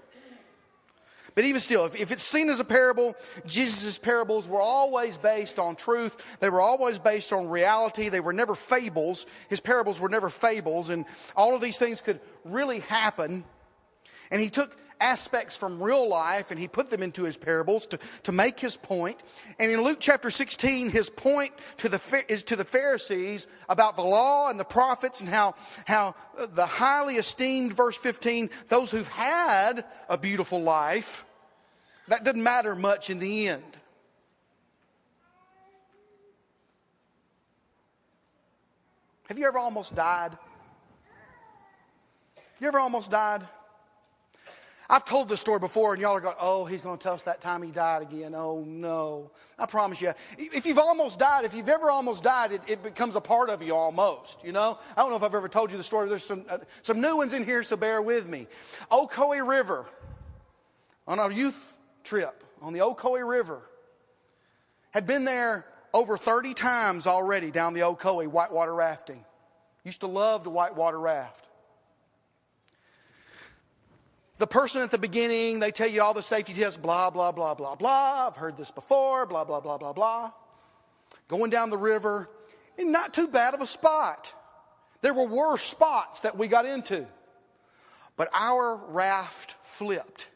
But 1.34 1.44
even 1.46 1.62
still, 1.62 1.86
if, 1.86 1.98
if, 1.98 2.12
it's 2.12 2.22
seen 2.22 2.50
as 2.50 2.60
a 2.60 2.64
parable, 2.64 3.14
Jesus' 3.46 3.96
parables 3.96 4.46
were 4.46 4.60
always 4.60 5.16
based 5.16 5.58
on 5.58 5.76
truth. 5.76 6.38
They 6.40 6.50
were 6.50 6.60
always 6.60 6.98
based 6.98 7.32
on 7.32 7.48
reality. 7.48 8.10
They 8.10 8.20
were 8.20 8.34
never 8.34 8.54
fables. 8.54 9.24
His 9.48 9.60
parables 9.60 9.98
were 9.98 10.10
never 10.10 10.28
fables. 10.28 10.90
And 10.90 11.06
all 11.34 11.54
of 11.54 11.62
these 11.62 11.78
things 11.78 12.02
could 12.02 12.20
really 12.44 12.80
happen. 12.80 13.44
And 14.30 14.42
he 14.42 14.50
took 14.50 14.76
aspects 15.02 15.56
from 15.56 15.82
real 15.82 16.08
life 16.08 16.50
and 16.50 16.60
he 16.60 16.68
put 16.68 16.88
them 16.88 17.02
into 17.02 17.24
his 17.24 17.36
parables 17.36 17.86
to, 17.88 17.98
to 18.22 18.32
make 18.32 18.60
his 18.60 18.76
point. 18.76 19.22
And 19.58 19.70
in 19.70 19.82
Luke 19.82 19.98
chapter 20.00 20.30
16, 20.30 20.90
his 20.90 21.10
point 21.10 21.52
to 21.78 21.88
the, 21.88 22.24
is 22.28 22.44
to 22.44 22.56
the 22.56 22.64
Pharisees 22.64 23.46
about 23.68 23.96
the 23.96 24.02
law 24.02 24.48
and 24.48 24.58
the 24.58 24.64
prophets 24.64 25.20
and 25.20 25.28
how, 25.28 25.54
how 25.86 26.14
the 26.36 26.66
highly 26.66 27.16
esteemed, 27.16 27.72
verse 27.72 27.98
15, 27.98 28.48
those 28.68 28.90
who've 28.90 29.08
had 29.08 29.84
a 30.08 30.16
beautiful 30.16 30.62
life, 30.62 31.26
that 32.08 32.24
doesn't 32.24 32.42
matter 32.42 32.74
much 32.76 33.10
in 33.10 33.18
the 33.18 33.48
end. 33.48 33.62
Have 39.28 39.38
you 39.38 39.46
ever 39.46 39.58
almost 39.58 39.94
died? 39.94 40.36
You 42.60 42.68
ever 42.68 42.78
almost 42.78 43.10
died? 43.10 43.42
I've 44.92 45.06
told 45.06 45.30
this 45.30 45.40
story 45.40 45.58
before, 45.58 45.94
and 45.94 46.02
y'all 46.02 46.14
are 46.14 46.20
going, 46.20 46.36
oh, 46.38 46.66
he's 46.66 46.82
going 46.82 46.98
to 46.98 47.02
tell 47.02 47.14
us 47.14 47.22
that 47.22 47.40
time 47.40 47.62
he 47.62 47.70
died 47.70 48.02
again. 48.02 48.34
Oh, 48.36 48.62
no. 48.66 49.30
I 49.58 49.64
promise 49.64 50.02
you. 50.02 50.12
If 50.36 50.66
you've 50.66 50.78
almost 50.78 51.18
died, 51.18 51.46
if 51.46 51.54
you've 51.54 51.70
ever 51.70 51.90
almost 51.90 52.22
died, 52.22 52.52
it, 52.52 52.60
it 52.68 52.82
becomes 52.82 53.16
a 53.16 53.20
part 53.20 53.48
of 53.48 53.62
you 53.62 53.74
almost, 53.74 54.44
you 54.44 54.52
know? 54.52 54.78
I 54.94 55.00
don't 55.00 55.08
know 55.08 55.16
if 55.16 55.22
I've 55.22 55.34
ever 55.34 55.48
told 55.48 55.72
you 55.72 55.78
the 55.78 55.82
story. 55.82 56.10
There's 56.10 56.26
some, 56.26 56.44
uh, 56.46 56.58
some 56.82 57.00
new 57.00 57.16
ones 57.16 57.32
in 57.32 57.42
here, 57.42 57.62
so 57.62 57.74
bear 57.74 58.02
with 58.02 58.28
me. 58.28 58.46
Ocoee 58.90 59.48
River, 59.48 59.86
on 61.08 61.18
a 61.18 61.32
youth 61.32 61.78
trip 62.04 62.44
on 62.60 62.74
the 62.74 62.80
Ocoee 62.80 63.26
River, 63.26 63.62
had 64.90 65.06
been 65.06 65.24
there 65.24 65.64
over 65.94 66.18
30 66.18 66.52
times 66.52 67.06
already 67.06 67.50
down 67.50 67.72
the 67.72 67.80
Ocoee 67.80 68.26
whitewater 68.26 68.74
rafting. 68.74 69.24
Used 69.84 70.00
to 70.00 70.06
love 70.06 70.42
to 70.42 70.50
whitewater 70.50 71.00
raft. 71.00 71.48
The 74.42 74.48
person 74.48 74.82
at 74.82 74.90
the 74.90 74.98
beginning, 74.98 75.60
they 75.60 75.70
tell 75.70 75.86
you 75.86 76.02
all 76.02 76.14
the 76.14 76.20
safety 76.20 76.52
tests, 76.52 76.76
blah, 76.76 77.10
blah, 77.10 77.30
blah, 77.30 77.54
blah, 77.54 77.76
blah. 77.76 78.26
I've 78.26 78.34
heard 78.34 78.56
this 78.56 78.72
before, 78.72 79.24
blah, 79.24 79.44
blah, 79.44 79.60
blah, 79.60 79.78
blah, 79.78 79.92
blah. 79.92 80.32
Going 81.28 81.48
down 81.48 81.70
the 81.70 81.78
river, 81.78 82.28
and 82.76 82.90
not 82.90 83.14
too 83.14 83.28
bad 83.28 83.54
of 83.54 83.60
a 83.60 83.66
spot. 83.66 84.34
There 85.00 85.14
were 85.14 85.28
worse 85.28 85.62
spots 85.62 86.22
that 86.22 86.36
we 86.36 86.48
got 86.48 86.66
into. 86.66 87.06
But 88.16 88.30
our 88.34 88.74
raft 88.88 89.52
flipped. 89.60 90.28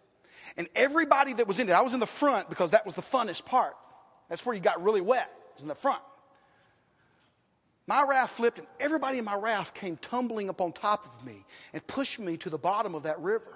And 0.57 0.69
everybody 0.77 1.33
that 1.33 1.49
was 1.49 1.59
in 1.59 1.69
it, 1.69 1.73
I 1.73 1.81
was 1.83 1.93
in 1.93 1.99
the 1.99 2.07
front 2.07 2.49
because 2.49 2.71
that 2.71 2.85
was 2.85 2.95
the 2.95 3.03
funnest 3.03 3.45
part. 3.45 3.75
That's 4.29 4.47
where 4.47 4.55
you 4.55 4.63
got 4.63 4.85
really 4.85 5.01
wet, 5.01 5.29
was 5.55 5.63
in 5.63 5.69
the 5.69 5.75
front. 5.75 6.03
My 7.89 8.07
raft 8.09 8.37
flipped, 8.37 8.61
and 8.61 8.69
everybody 8.79 9.19
in 9.19 9.25
my 9.25 9.35
raft 9.35 9.75
came 9.75 9.97
tumbling 9.97 10.49
up 10.49 10.61
on 10.61 10.71
top 10.71 11.05
of 11.07 11.27
me 11.27 11.45
and 11.73 11.85
pushed 11.89 12.21
me 12.21 12.37
to 12.37 12.51
the 12.51 12.59
bottom 12.59 12.95
of 12.95 13.03
that 13.03 13.19
river. 13.19 13.51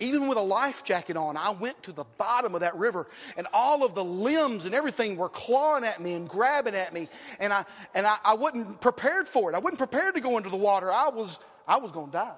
Even 0.00 0.28
with 0.28 0.38
a 0.38 0.42
life 0.42 0.84
jacket 0.84 1.16
on, 1.16 1.36
I 1.36 1.50
went 1.50 1.82
to 1.84 1.92
the 1.92 2.04
bottom 2.18 2.54
of 2.54 2.62
that 2.62 2.74
river, 2.74 3.06
and 3.36 3.46
all 3.52 3.84
of 3.84 3.94
the 3.94 4.04
limbs 4.04 4.66
and 4.66 4.74
everything 4.74 5.16
were 5.16 5.28
clawing 5.28 5.84
at 5.84 6.00
me 6.00 6.14
and 6.14 6.28
grabbing 6.28 6.74
at 6.74 6.92
me, 6.92 7.08
and 7.38 7.52
I 7.52 7.64
and 7.94 8.06
I, 8.06 8.16
I 8.24 8.34
wasn't 8.34 8.80
prepared 8.80 9.28
for 9.28 9.50
it. 9.50 9.54
I 9.54 9.58
wasn't 9.58 9.78
prepared 9.78 10.14
to 10.14 10.20
go 10.20 10.36
into 10.36 10.50
the 10.50 10.56
water. 10.56 10.92
I 10.92 11.08
was 11.08 11.38
I 11.66 11.78
was 11.78 11.92
going 11.92 12.06
to 12.06 12.12
die. 12.12 12.36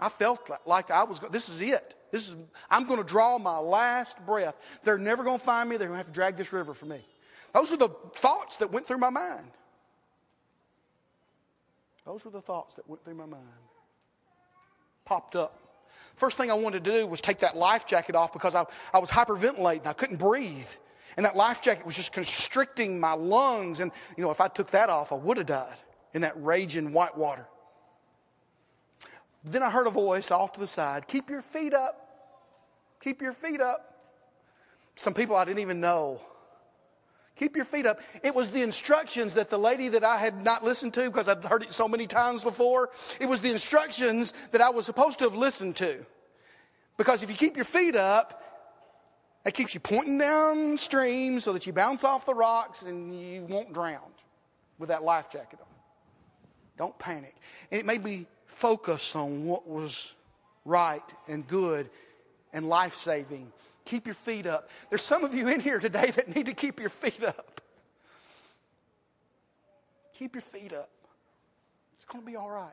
I 0.00 0.08
felt 0.08 0.50
like 0.66 0.90
I 0.90 1.04
was. 1.04 1.20
This 1.20 1.48
is 1.48 1.60
it. 1.60 1.94
This 2.10 2.28
is. 2.28 2.36
I'm 2.70 2.86
going 2.86 2.98
to 2.98 3.06
draw 3.06 3.38
my 3.38 3.58
last 3.58 4.24
breath. 4.24 4.56
They're 4.82 4.98
never 4.98 5.22
going 5.22 5.38
to 5.38 5.44
find 5.44 5.68
me. 5.68 5.76
They're 5.76 5.88
going 5.88 5.98
to 5.98 6.04
have 6.04 6.06
to 6.06 6.12
drag 6.12 6.36
this 6.36 6.52
river 6.52 6.74
for 6.74 6.86
me. 6.86 7.00
Those 7.52 7.72
are 7.72 7.76
the 7.76 7.90
thoughts 8.16 8.56
that 8.56 8.72
went 8.72 8.86
through 8.86 8.98
my 8.98 9.10
mind. 9.10 9.46
Those 12.06 12.24
were 12.24 12.30
the 12.30 12.40
thoughts 12.40 12.74
that 12.76 12.88
went 12.88 13.04
through 13.04 13.14
my 13.14 13.26
mind. 13.26 13.44
Popped 15.04 15.36
up. 15.36 15.69
First 16.20 16.36
thing 16.36 16.50
I 16.50 16.54
wanted 16.54 16.84
to 16.84 16.90
do 16.90 17.06
was 17.06 17.22
take 17.22 17.38
that 17.38 17.56
life 17.56 17.86
jacket 17.86 18.14
off 18.14 18.34
because 18.34 18.54
I, 18.54 18.66
I 18.92 18.98
was 18.98 19.10
hyperventilating. 19.10 19.86
I 19.86 19.94
couldn't 19.94 20.18
breathe. 20.18 20.68
And 21.16 21.24
that 21.24 21.34
life 21.34 21.62
jacket 21.62 21.86
was 21.86 21.96
just 21.96 22.12
constricting 22.12 23.00
my 23.00 23.14
lungs. 23.14 23.80
And, 23.80 23.90
you 24.18 24.24
know, 24.24 24.30
if 24.30 24.38
I 24.38 24.48
took 24.48 24.70
that 24.72 24.90
off, 24.90 25.12
I 25.12 25.14
would 25.14 25.38
have 25.38 25.46
died 25.46 25.76
in 26.12 26.20
that 26.20 26.34
raging 26.36 26.92
white 26.92 27.16
water. 27.16 27.46
Then 29.44 29.62
I 29.62 29.70
heard 29.70 29.86
a 29.86 29.90
voice 29.90 30.30
off 30.30 30.52
to 30.52 30.60
the 30.60 30.66
side 30.66 31.08
Keep 31.08 31.30
your 31.30 31.40
feet 31.40 31.72
up. 31.72 31.96
Keep 33.02 33.22
your 33.22 33.32
feet 33.32 33.62
up. 33.62 33.94
Some 34.96 35.14
people 35.14 35.36
I 35.36 35.46
didn't 35.46 35.60
even 35.60 35.80
know. 35.80 36.20
Keep 37.40 37.56
your 37.56 37.64
feet 37.64 37.86
up. 37.86 38.00
It 38.22 38.34
was 38.34 38.50
the 38.50 38.60
instructions 38.60 39.32
that 39.32 39.48
the 39.48 39.56
lady 39.56 39.88
that 39.88 40.04
I 40.04 40.18
had 40.18 40.44
not 40.44 40.62
listened 40.62 40.92
to 40.92 41.04
because 41.04 41.26
I'd 41.26 41.42
heard 41.42 41.62
it 41.62 41.72
so 41.72 41.88
many 41.88 42.06
times 42.06 42.44
before. 42.44 42.90
It 43.18 43.24
was 43.24 43.40
the 43.40 43.50
instructions 43.50 44.34
that 44.52 44.60
I 44.60 44.68
was 44.68 44.84
supposed 44.84 45.20
to 45.20 45.24
have 45.24 45.34
listened 45.34 45.74
to. 45.76 46.04
Because 46.98 47.22
if 47.22 47.30
you 47.30 47.36
keep 47.36 47.56
your 47.56 47.64
feet 47.64 47.96
up, 47.96 48.42
it 49.46 49.54
keeps 49.54 49.72
you 49.72 49.80
pointing 49.80 50.18
downstream 50.18 51.40
so 51.40 51.54
that 51.54 51.66
you 51.66 51.72
bounce 51.72 52.04
off 52.04 52.26
the 52.26 52.34
rocks 52.34 52.82
and 52.82 53.18
you 53.18 53.44
won't 53.44 53.72
drown 53.72 54.00
with 54.78 54.90
that 54.90 55.02
life 55.02 55.30
jacket 55.30 55.60
on. 55.62 55.66
Don't 56.76 56.98
panic. 56.98 57.34
And 57.70 57.80
it 57.80 57.86
made 57.86 58.04
me 58.04 58.26
focus 58.44 59.16
on 59.16 59.46
what 59.46 59.66
was 59.66 60.14
right 60.66 61.00
and 61.26 61.46
good 61.46 61.88
and 62.52 62.68
life 62.68 62.94
saving. 62.96 63.50
Keep 63.90 64.06
your 64.06 64.14
feet 64.14 64.46
up. 64.46 64.70
There's 64.88 65.02
some 65.02 65.24
of 65.24 65.34
you 65.34 65.48
in 65.48 65.58
here 65.58 65.80
today 65.80 66.12
that 66.12 66.32
need 66.32 66.46
to 66.46 66.54
keep 66.54 66.78
your 66.78 66.90
feet 66.90 67.24
up. 67.24 67.60
Keep 70.16 70.36
your 70.36 70.42
feet 70.42 70.72
up. 70.72 70.90
It's 71.96 72.04
going 72.04 72.24
to 72.24 72.30
be 72.30 72.36
all 72.36 72.48
right. 72.48 72.70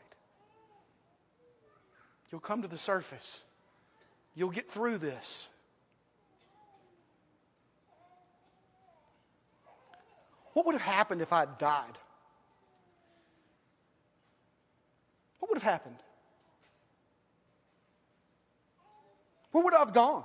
You'll 2.31 2.39
come 2.39 2.61
to 2.61 2.67
the 2.67 2.77
surface. 2.77 3.43
You'll 4.35 4.51
get 4.51 4.69
through 4.69 4.99
this. 4.99 5.49
What 10.53 10.67
would 10.67 10.73
have 10.73 10.81
happened 10.81 11.23
if 11.23 11.33
I 11.33 11.39
had 11.39 11.57
died? 11.57 11.97
What 15.39 15.49
would 15.49 15.57
have 15.63 15.71
happened? 15.71 15.97
Where 19.51 19.63
would 19.63 19.73
I 19.73 19.79
have 19.79 19.93
gone? 19.93 20.23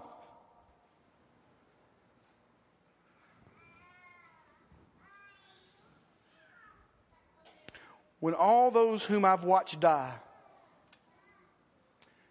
When 8.23 8.35
all 8.35 8.71
those 8.71 9.05
whom 9.05 9.25
I've 9.25 9.43
watched 9.43 9.81
die 9.81 10.15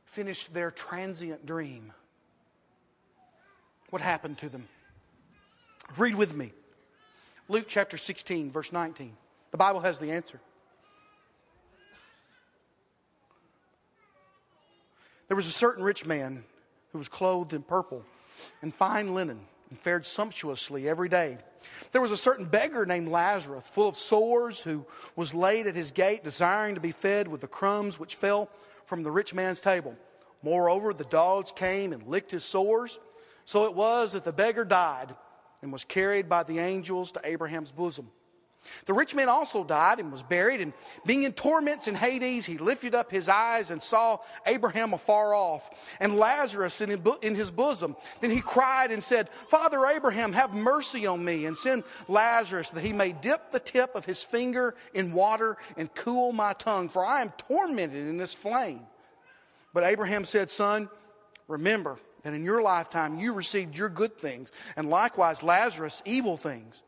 finished 0.05 0.53
their 0.53 0.71
transient 0.71 1.45
dream, 1.45 1.91
what 3.89 4.01
happened 4.01 4.37
to 4.37 4.47
them? 4.47 4.69
Read 5.97 6.15
with 6.15 6.33
me. 6.33 6.51
Luke 7.49 7.65
chapter 7.67 7.97
16, 7.97 8.51
verse 8.51 8.71
19. 8.71 9.17
The 9.51 9.57
Bible 9.57 9.81
has 9.81 9.99
the 9.99 10.11
answer. 10.11 10.39
There 15.27 15.35
was 15.35 15.47
a 15.47 15.51
certain 15.51 15.83
rich 15.83 16.05
man 16.05 16.45
who 16.93 16.99
was 16.99 17.09
clothed 17.09 17.53
in 17.53 17.63
purple 17.63 18.05
and 18.61 18.73
fine 18.73 19.13
linen 19.13 19.41
and 19.71 19.79
fared 19.79 20.05
sumptuously 20.05 20.87
every 20.87 21.09
day. 21.09 21.37
There 21.91 22.01
was 22.01 22.11
a 22.11 22.17
certain 22.17 22.45
beggar 22.45 22.85
named 22.85 23.07
Lazarus, 23.07 23.65
full 23.65 23.87
of 23.87 23.95
sores, 23.95 24.59
who 24.59 24.85
was 25.15 25.33
laid 25.33 25.65
at 25.65 25.75
his 25.75 25.91
gate, 25.91 26.23
desiring 26.23 26.75
to 26.75 26.81
be 26.81 26.91
fed 26.91 27.27
with 27.27 27.41
the 27.41 27.47
crumbs 27.47 27.99
which 27.99 28.15
fell 28.15 28.49
from 28.85 29.01
the 29.01 29.11
rich 29.11 29.33
man's 29.33 29.61
table. 29.61 29.95
Moreover, 30.43 30.93
the 30.93 31.05
dogs 31.05 31.51
came 31.51 31.93
and 31.93 32.05
licked 32.05 32.31
his 32.31 32.43
sores. 32.43 32.99
So 33.45 33.65
it 33.65 33.73
was 33.73 34.13
that 34.13 34.25
the 34.25 34.33
beggar 34.33 34.65
died 34.65 35.15
and 35.61 35.71
was 35.71 35.85
carried 35.85 36.27
by 36.27 36.43
the 36.43 36.59
angels 36.59 37.11
to 37.13 37.21
Abraham's 37.23 37.71
bosom. 37.71 38.09
The 38.85 38.93
rich 38.93 39.15
man 39.15 39.29
also 39.29 39.63
died 39.63 39.99
and 39.99 40.11
was 40.11 40.23
buried, 40.23 40.61
and 40.61 40.73
being 41.05 41.23
in 41.23 41.33
torments 41.33 41.87
in 41.87 41.95
Hades, 41.95 42.45
he 42.45 42.57
lifted 42.57 42.95
up 42.95 43.11
his 43.11 43.29
eyes 43.29 43.71
and 43.71 43.81
saw 43.81 44.17
Abraham 44.45 44.93
afar 44.93 45.33
off, 45.33 45.69
and 45.99 46.17
Lazarus 46.17 46.81
in 46.81 47.35
his 47.35 47.51
bosom. 47.51 47.95
Then 48.21 48.31
he 48.31 48.41
cried 48.41 48.91
and 48.91 49.03
said, 49.03 49.29
Father 49.29 49.85
Abraham, 49.85 50.33
have 50.33 50.53
mercy 50.53 51.05
on 51.05 51.23
me, 51.23 51.45
and 51.45 51.57
send 51.57 51.83
Lazarus 52.07 52.69
that 52.71 52.83
he 52.83 52.93
may 52.93 53.11
dip 53.11 53.51
the 53.51 53.59
tip 53.59 53.95
of 53.95 54.05
his 54.05 54.23
finger 54.23 54.75
in 54.93 55.13
water 55.13 55.57
and 55.77 55.93
cool 55.93 56.31
my 56.31 56.53
tongue, 56.53 56.89
for 56.89 57.05
I 57.05 57.21
am 57.21 57.31
tormented 57.37 58.07
in 58.07 58.17
this 58.17 58.33
flame. 58.33 58.81
But 59.73 59.83
Abraham 59.83 60.25
said, 60.25 60.49
Son, 60.49 60.89
remember 61.47 61.97
that 62.23 62.33
in 62.33 62.43
your 62.43 62.61
lifetime 62.61 63.19
you 63.19 63.33
received 63.33 63.75
your 63.75 63.89
good 63.89 64.17
things, 64.17 64.51
and 64.75 64.89
likewise 64.89 65.43
Lazarus 65.43 66.01
evil 66.05 66.37
things. 66.37 66.83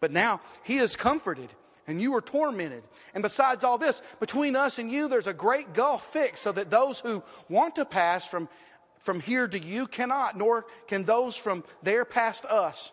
But 0.00 0.12
now 0.12 0.40
he 0.62 0.78
is 0.78 0.96
comforted 0.96 1.50
and 1.86 2.00
you 2.00 2.14
are 2.14 2.20
tormented. 2.20 2.82
And 3.14 3.22
besides 3.22 3.64
all 3.64 3.78
this, 3.78 4.02
between 4.20 4.54
us 4.54 4.78
and 4.78 4.92
you, 4.92 5.08
there's 5.08 5.26
a 5.26 5.32
great 5.32 5.72
gulf 5.72 6.04
fixed 6.12 6.42
so 6.42 6.52
that 6.52 6.70
those 6.70 7.00
who 7.00 7.22
want 7.48 7.76
to 7.76 7.84
pass 7.84 8.28
from, 8.28 8.48
from 8.98 9.20
here 9.20 9.48
to 9.48 9.58
you 9.58 9.86
cannot, 9.86 10.36
nor 10.36 10.66
can 10.86 11.04
those 11.04 11.36
from 11.36 11.64
there 11.82 12.04
past 12.04 12.44
us. 12.44 12.92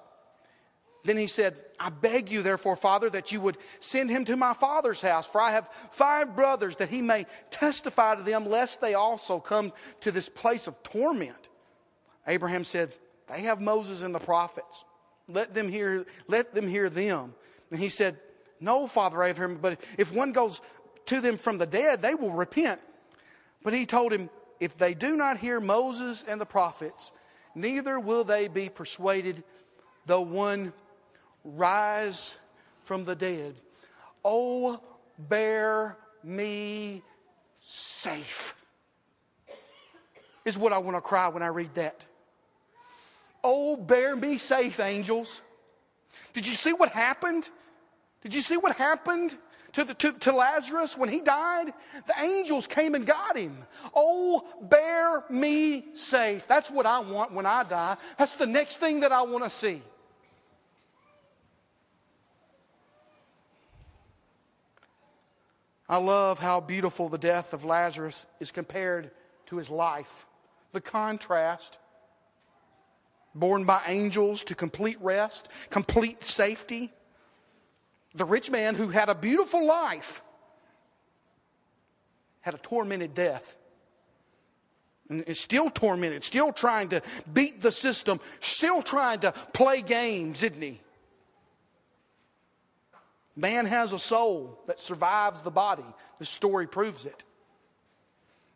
Then 1.03 1.17
he 1.17 1.27
said, 1.27 1.55
I 1.79 1.91
beg 1.91 2.31
you, 2.31 2.41
therefore, 2.41 2.75
Father, 2.75 3.11
that 3.11 3.31
you 3.31 3.39
would 3.41 3.57
send 3.79 4.09
him 4.09 4.25
to 4.25 4.35
my 4.35 4.53
father's 4.53 5.01
house, 5.01 5.27
for 5.27 5.39
I 5.39 5.51
have 5.51 5.69
five 5.91 6.35
brothers, 6.35 6.77
that 6.77 6.89
he 6.89 7.01
may 7.03 7.25
testify 7.51 8.15
to 8.15 8.23
them, 8.23 8.49
lest 8.49 8.81
they 8.81 8.95
also 8.95 9.39
come 9.39 9.71
to 9.99 10.11
this 10.11 10.29
place 10.29 10.65
of 10.65 10.81
torment. 10.81 11.49
Abraham 12.25 12.63
said, 12.63 12.95
They 13.27 13.41
have 13.41 13.61
Moses 13.61 14.01
and 14.01 14.15
the 14.15 14.19
prophets. 14.19 14.83
Let 15.27 15.53
them 15.53 15.69
hear, 15.69 16.05
let 16.27 16.53
them 16.53 16.67
hear 16.67 16.89
them. 16.89 17.33
And 17.71 17.79
he 17.79 17.89
said, 17.89 18.17
No, 18.59 18.87
Father 18.87 19.23
Abraham, 19.23 19.57
but 19.61 19.81
if 19.97 20.13
one 20.13 20.31
goes 20.31 20.61
to 21.07 21.21
them 21.21 21.37
from 21.37 21.57
the 21.57 21.65
dead, 21.65 22.01
they 22.01 22.15
will 22.15 22.31
repent. 22.31 22.79
But 23.63 23.73
he 23.73 23.85
told 23.85 24.13
him, 24.13 24.29
If 24.59 24.77
they 24.77 24.93
do 24.93 25.15
not 25.15 25.37
hear 25.37 25.59
Moses 25.59 26.23
and 26.27 26.39
the 26.39 26.45
prophets, 26.45 27.11
neither 27.55 27.99
will 27.99 28.23
they 28.23 28.47
be 28.47 28.69
persuaded, 28.69 29.43
though 30.05 30.21
one 30.21 30.73
rise 31.43 32.37
from 32.81 33.05
the 33.05 33.15
dead. 33.15 33.55
Oh, 34.23 34.79
bear 35.17 35.97
me 36.23 37.01
safe, 37.61 38.55
is 40.43 40.57
what 40.57 40.73
I 40.73 40.77
want 40.77 40.97
to 40.97 41.01
cry 41.01 41.27
when 41.27 41.41
I 41.41 41.47
read 41.47 41.73
that. 41.75 42.05
Oh, 43.47 43.77
bear 43.77 44.15
me 44.15 44.39
safe, 44.39 44.79
angels. 44.79 45.39
Did 46.33 46.47
you 46.47 46.55
see 46.55 46.73
what 46.73 46.89
happened? 46.89 47.47
Did 48.23 48.33
you 48.33 48.41
see 48.41 48.57
what 48.57 48.75
happened? 48.75 49.37
To, 49.73 49.83
the, 49.83 49.93
to, 49.93 50.17
to, 50.19 50.31
Lazarus 50.31 50.97
when 50.97 51.09
he 51.09 51.21
died, 51.21 51.71
the 52.07 52.13
angels 52.19 52.65
came 52.65 52.95
and 52.95 53.05
got 53.05 53.37
him. 53.37 53.55
Oh, 53.93 54.47
bear 54.63 55.23
me 55.29 55.85
safe. 55.93 56.47
That's 56.47 56.71
what 56.71 56.87
I 56.87 57.01
want 57.01 57.33
when 57.33 57.45
I 57.45 57.63
die. 57.65 57.97
That's 58.17 58.33
the 58.33 58.47
next 58.47 58.77
thing 58.77 59.01
that 59.01 59.11
I 59.11 59.21
want 59.21 59.43
to 59.43 59.49
see. 59.51 59.83
I 65.87 65.97
love 65.97 66.39
how 66.39 66.61
beautiful 66.61 67.09
the 67.09 67.19
death 67.19 67.53
of 67.53 67.63
Lazarus 67.63 68.25
is 68.39 68.49
compared 68.49 69.11
to 69.47 69.57
his 69.57 69.69
life. 69.69 70.25
The 70.71 70.81
contrast 70.81 71.77
Born 73.35 73.65
by 73.65 73.81
angels 73.87 74.45
to 74.45 74.55
complete 74.55 74.97
rest, 75.01 75.49
complete 75.69 76.23
safety. 76.23 76.93
The 78.15 78.23
rich 78.23 78.49
man 78.49 78.75
who 78.75 78.87
had 78.87 79.09
a 79.09 79.15
beautiful 79.15 79.65
life 79.65 80.23
had 82.39 82.53
a 82.53 82.57
tormented 82.57 83.13
death. 83.13 83.57
And 85.09 85.23
is 85.25 85.39
still 85.39 85.69
tormented, 85.69 86.23
still 86.23 86.53
trying 86.53 86.89
to 86.89 87.01
beat 87.31 87.61
the 87.61 87.71
system, 87.71 88.19
still 88.39 88.81
trying 88.81 89.19
to 89.19 89.33
play 89.53 89.81
games, 89.81 90.41
isn't 90.41 90.61
he? 90.61 90.79
Man 93.35 93.65
has 93.65 93.91
a 93.91 93.99
soul 93.99 94.59
that 94.65 94.79
survives 94.79 95.41
the 95.41 95.51
body. 95.51 95.83
The 96.19 96.25
story 96.25 96.67
proves 96.67 97.05
it. 97.05 97.23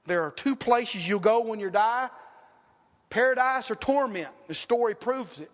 There 0.05 0.23
are 0.23 0.31
two 0.31 0.55
places 0.55 1.07
you'll 1.07 1.19
go 1.19 1.43
when 1.43 1.59
you 1.59 1.69
die 1.69 2.09
paradise 3.09 3.71
or 3.71 3.75
torment. 3.75 4.29
The 4.47 4.53
story 4.53 4.95
proves 4.95 5.39
it. 5.39 5.51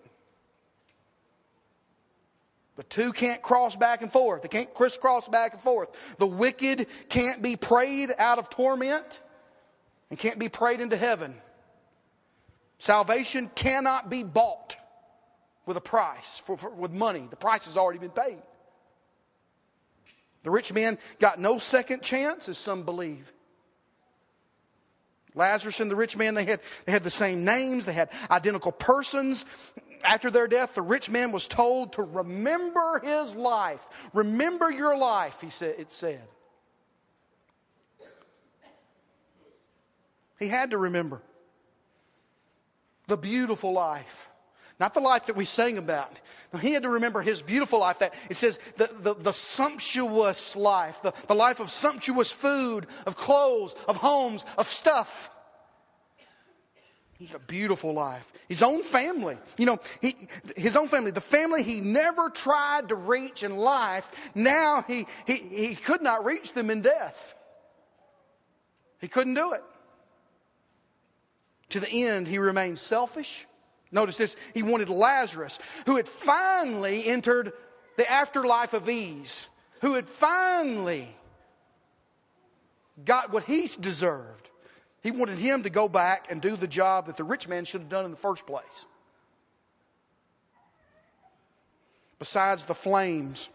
The 2.75 2.83
two 2.83 3.13
can't 3.13 3.41
cross 3.41 3.75
back 3.75 4.01
and 4.01 4.11
forth. 4.11 4.41
They 4.41 4.49
can't 4.49 4.73
crisscross 4.73 5.29
back 5.29 5.53
and 5.53 5.61
forth. 5.61 6.17
The 6.17 6.27
wicked 6.27 6.87
can't 7.07 7.41
be 7.41 7.55
prayed 7.55 8.11
out 8.17 8.37
of 8.37 8.49
torment 8.49 9.21
and 10.09 10.19
can't 10.19 10.39
be 10.39 10.49
prayed 10.49 10.81
into 10.81 10.97
heaven. 10.97 11.33
Salvation 12.77 13.49
cannot 13.55 14.09
be 14.09 14.23
bought 14.23 14.75
with 15.65 15.77
a 15.77 15.81
price, 15.81 16.39
for, 16.39 16.57
for, 16.57 16.69
with 16.69 16.91
money. 16.91 17.27
The 17.29 17.37
price 17.37 17.65
has 17.65 17.77
already 17.77 17.99
been 17.99 18.11
paid. 18.11 18.37
The 20.43 20.51
rich 20.51 20.71
man 20.73 20.97
got 21.17 21.39
no 21.39 21.57
second 21.57 22.03
chance, 22.03 22.47
as 22.49 22.57
some 22.57 22.83
believe. 22.83 23.31
Lazarus 25.35 25.79
and 25.81 25.91
the 25.91 25.95
rich 25.95 26.17
man, 26.17 26.33
they 26.33 26.45
had, 26.45 26.61
they 26.85 26.91
had 26.91 27.03
the 27.03 27.11
same 27.11 27.45
names, 27.45 27.85
they 27.85 27.93
had 27.93 28.09
identical 28.31 28.71
persons. 28.71 29.45
After 30.03 30.31
their 30.31 30.47
death, 30.47 30.75
the 30.75 30.81
rich 30.81 31.09
man 31.09 31.31
was 31.31 31.47
told 31.47 31.93
to 31.93 32.03
remember 32.03 33.01
his 33.03 33.35
life. 33.35 34.09
Remember 34.13 34.71
your 34.71 34.97
life, 34.97 35.41
he 35.41 35.49
said, 35.49 35.75
it 35.77 35.91
said. 35.91 36.21
He 40.39 40.47
had 40.47 40.71
to 40.71 40.77
remember 40.77 41.21
the 43.07 43.17
beautiful 43.17 43.73
life. 43.73 44.29
Not 44.79 44.93
the 44.93 44.99
life 44.99 45.27
that 45.27 45.37
we 45.37 45.45
sang 45.45 45.77
about. 45.77 46.19
No, 46.51 46.59
he 46.59 46.73
had 46.73 46.83
to 46.83 46.89
remember 46.89 47.21
his 47.21 47.41
beautiful 47.41 47.79
life 47.79 47.99
that 47.99 48.13
it 48.29 48.35
says 48.35 48.57
the, 48.75 48.89
the, 49.01 49.13
the 49.13 49.33
sumptuous 49.33 50.55
life, 50.55 51.01
the, 51.01 51.13
the 51.27 51.33
life 51.33 51.61
of 51.61 51.69
sumptuous 51.69 52.33
food, 52.33 52.85
of 53.07 53.15
clothes, 53.15 53.73
of 53.87 53.95
homes, 53.95 54.43
of 54.57 54.67
stuff. 54.67 55.31
He's 57.17 57.33
a 57.33 57.39
beautiful 57.39 57.93
life. 57.93 58.33
His 58.49 58.61
own 58.61 58.83
family. 58.83 59.37
You 59.57 59.67
know, 59.67 59.77
he, 60.01 60.27
his 60.57 60.75
own 60.75 60.89
family, 60.89 61.11
the 61.11 61.21
family 61.21 61.63
he 61.63 61.79
never 61.79 62.29
tried 62.29 62.89
to 62.89 62.95
reach 62.95 63.43
in 63.43 63.55
life, 63.55 64.31
now 64.35 64.83
he, 64.85 65.07
he, 65.25 65.35
he 65.35 65.75
could 65.75 66.01
not 66.01 66.25
reach 66.25 66.51
them 66.51 66.69
in 66.69 66.81
death. 66.81 67.33
He 68.99 69.07
couldn't 69.07 69.35
do 69.35 69.53
it. 69.53 69.63
To 71.69 71.79
the 71.79 71.89
end, 71.89 72.27
he 72.27 72.37
remained 72.37 72.77
selfish. 72.77 73.45
Notice 73.95 74.17
this 74.17 74.35
he 74.53 74.61
wanted 74.61 74.89
Lazarus, 74.89 75.57
who 75.85 75.95
had 75.95 76.09
finally 76.09 77.07
entered 77.07 77.53
the 77.95 78.11
afterlife 78.11 78.73
of 78.73 78.89
ease, 78.89 79.47
who 79.79 79.93
had 79.93 80.09
finally 80.09 81.07
got 83.05 83.31
what 83.31 83.45
he 83.45 83.69
deserved. 83.79 84.49
He 85.01 85.11
wanted 85.11 85.37
him 85.37 85.63
to 85.63 85.69
go 85.69 85.87
back 85.87 86.29
and 86.29 86.41
do 86.41 86.57
the 86.57 86.67
job 86.67 87.05
that 87.05 87.15
the 87.15 87.23
rich 87.23 87.47
man 87.47 87.63
should 87.63 87.79
have 87.81 87.89
done 87.89 88.03
in 88.03 88.11
the 88.11 88.17
first 88.17 88.45
place. 88.45 88.85
Besides 92.19 92.65
the 92.65 92.75
flames, 92.75 93.47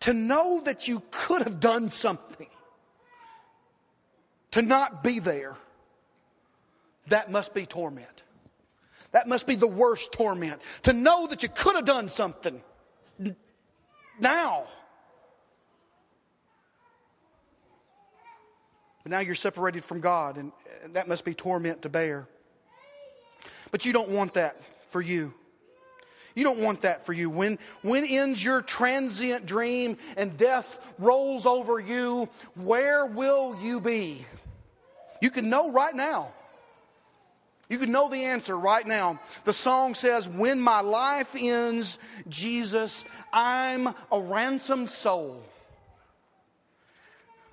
to 0.00 0.12
know 0.12 0.60
that 0.64 0.86
you 0.86 1.02
could 1.10 1.42
have 1.42 1.58
done 1.58 1.90
something 1.90 2.50
to 4.52 4.62
not 4.62 5.02
be 5.02 5.18
there, 5.18 5.56
that 7.08 7.30
must 7.30 7.54
be 7.54 7.66
torment. 7.66 8.24
That 9.12 9.26
must 9.26 9.46
be 9.46 9.54
the 9.54 9.66
worst 9.66 10.12
torment. 10.12 10.60
To 10.82 10.92
know 10.92 11.26
that 11.26 11.42
you 11.42 11.48
could 11.48 11.76
have 11.76 11.84
done 11.84 12.08
something 12.08 12.60
now. 14.20 14.64
But 19.02 19.12
now 19.12 19.20
you're 19.20 19.34
separated 19.34 19.82
from 19.84 20.00
God, 20.00 20.36
and 20.36 20.52
that 20.90 21.08
must 21.08 21.24
be 21.24 21.34
torment 21.34 21.82
to 21.82 21.88
bear. 21.88 22.26
But 23.70 23.86
you 23.86 23.92
don't 23.92 24.10
want 24.10 24.34
that 24.34 24.56
for 24.88 25.00
you. 25.00 25.32
You 26.34 26.44
don't 26.44 26.60
want 26.60 26.82
that 26.82 27.04
for 27.04 27.12
you. 27.12 27.30
When, 27.30 27.58
when 27.82 28.04
ends 28.04 28.42
your 28.42 28.62
transient 28.62 29.46
dream 29.46 29.96
and 30.16 30.36
death 30.36 30.94
rolls 30.98 31.46
over 31.46 31.80
you, 31.80 32.28
where 32.54 33.06
will 33.06 33.60
you 33.60 33.80
be? 33.80 34.24
You 35.20 35.30
can 35.30 35.50
know 35.50 35.72
right 35.72 35.94
now. 35.94 36.28
You 37.68 37.78
can 37.78 37.92
know 37.92 38.08
the 38.08 38.24
answer 38.24 38.56
right 38.56 38.86
now. 38.86 39.20
The 39.44 39.52
song 39.52 39.94
says, 39.94 40.28
When 40.28 40.60
my 40.60 40.80
life 40.80 41.34
ends, 41.38 41.98
Jesus, 42.28 43.04
I'm 43.32 43.88
a 44.10 44.20
ransomed 44.20 44.88
soul. 44.88 45.42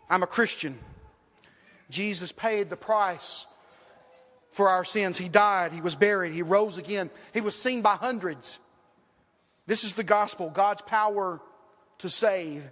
I'm 0.10 0.24
a 0.24 0.28
Christian. 0.28 0.80
Jesus 1.90 2.32
paid 2.32 2.70
the 2.70 2.78
price 2.78 3.46
for 4.52 4.70
our 4.70 4.86
sins. 4.86 5.18
He 5.18 5.28
died, 5.28 5.74
He 5.74 5.82
was 5.82 5.96
buried, 5.96 6.34
He 6.34 6.44
rose 6.44 6.78
again, 6.78 7.10
He 7.34 7.42
was 7.42 7.56
seen 7.56 7.82
by 7.82 7.96
hundreds. 7.96 8.60
This 9.68 9.84
is 9.84 9.94
the 9.94 10.04
gospel, 10.04 10.50
God's 10.50 10.84
power 10.84 11.42
to 11.98 12.10
save. 12.10 12.64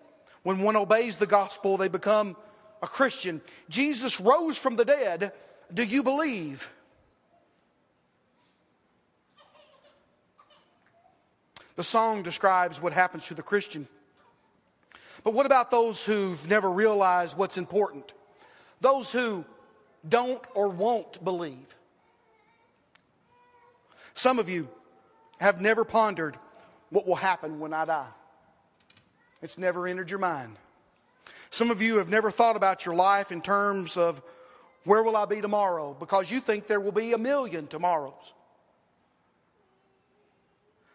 When 0.43 0.61
one 0.61 0.75
obeys 0.75 1.17
the 1.17 1.27
gospel, 1.27 1.75
they 1.75 1.87
become 1.87 2.37
a 2.81 2.87
Christian. 2.87 3.41
Jesus 3.69 4.19
rose 4.19 4.57
from 4.57 4.75
the 4.75 4.85
dead. 4.85 5.33
Do 5.73 5.83
you 5.83 6.03
believe? 6.03 6.71
The 11.75 11.83
song 11.83 12.23
describes 12.23 12.81
what 12.81 12.93
happens 12.93 13.27
to 13.27 13.33
the 13.33 13.41
Christian. 13.41 13.87
But 15.23 15.33
what 15.33 15.45
about 15.45 15.71
those 15.71 16.05
who've 16.05 16.47
never 16.49 16.69
realized 16.69 17.37
what's 17.37 17.57
important? 17.57 18.13
Those 18.81 19.11
who 19.11 19.45
don't 20.07 20.45
or 20.53 20.69
won't 20.69 21.23
believe. 21.23 21.75
Some 24.13 24.37
of 24.37 24.49
you 24.49 24.69
have 25.39 25.61
never 25.61 25.83
pondered 25.83 26.37
what 26.89 27.07
will 27.07 27.15
happen 27.15 27.59
when 27.59 27.73
I 27.73 27.85
die. 27.85 28.07
It's 29.41 29.57
never 29.57 29.87
entered 29.87 30.09
your 30.09 30.19
mind. 30.19 30.55
Some 31.49 31.71
of 31.71 31.81
you 31.81 31.97
have 31.97 32.09
never 32.09 32.31
thought 32.31 32.55
about 32.55 32.85
your 32.85 32.95
life 32.95 33.31
in 33.31 33.41
terms 33.41 33.97
of 33.97 34.21
where 34.85 35.03
will 35.03 35.15
I 35.15 35.25
be 35.25 35.41
tomorrow 35.41 35.95
because 35.99 36.29
you 36.29 36.39
think 36.39 36.67
there 36.67 36.79
will 36.79 36.91
be 36.91 37.13
a 37.13 37.17
million 37.17 37.67
tomorrows. 37.67 38.33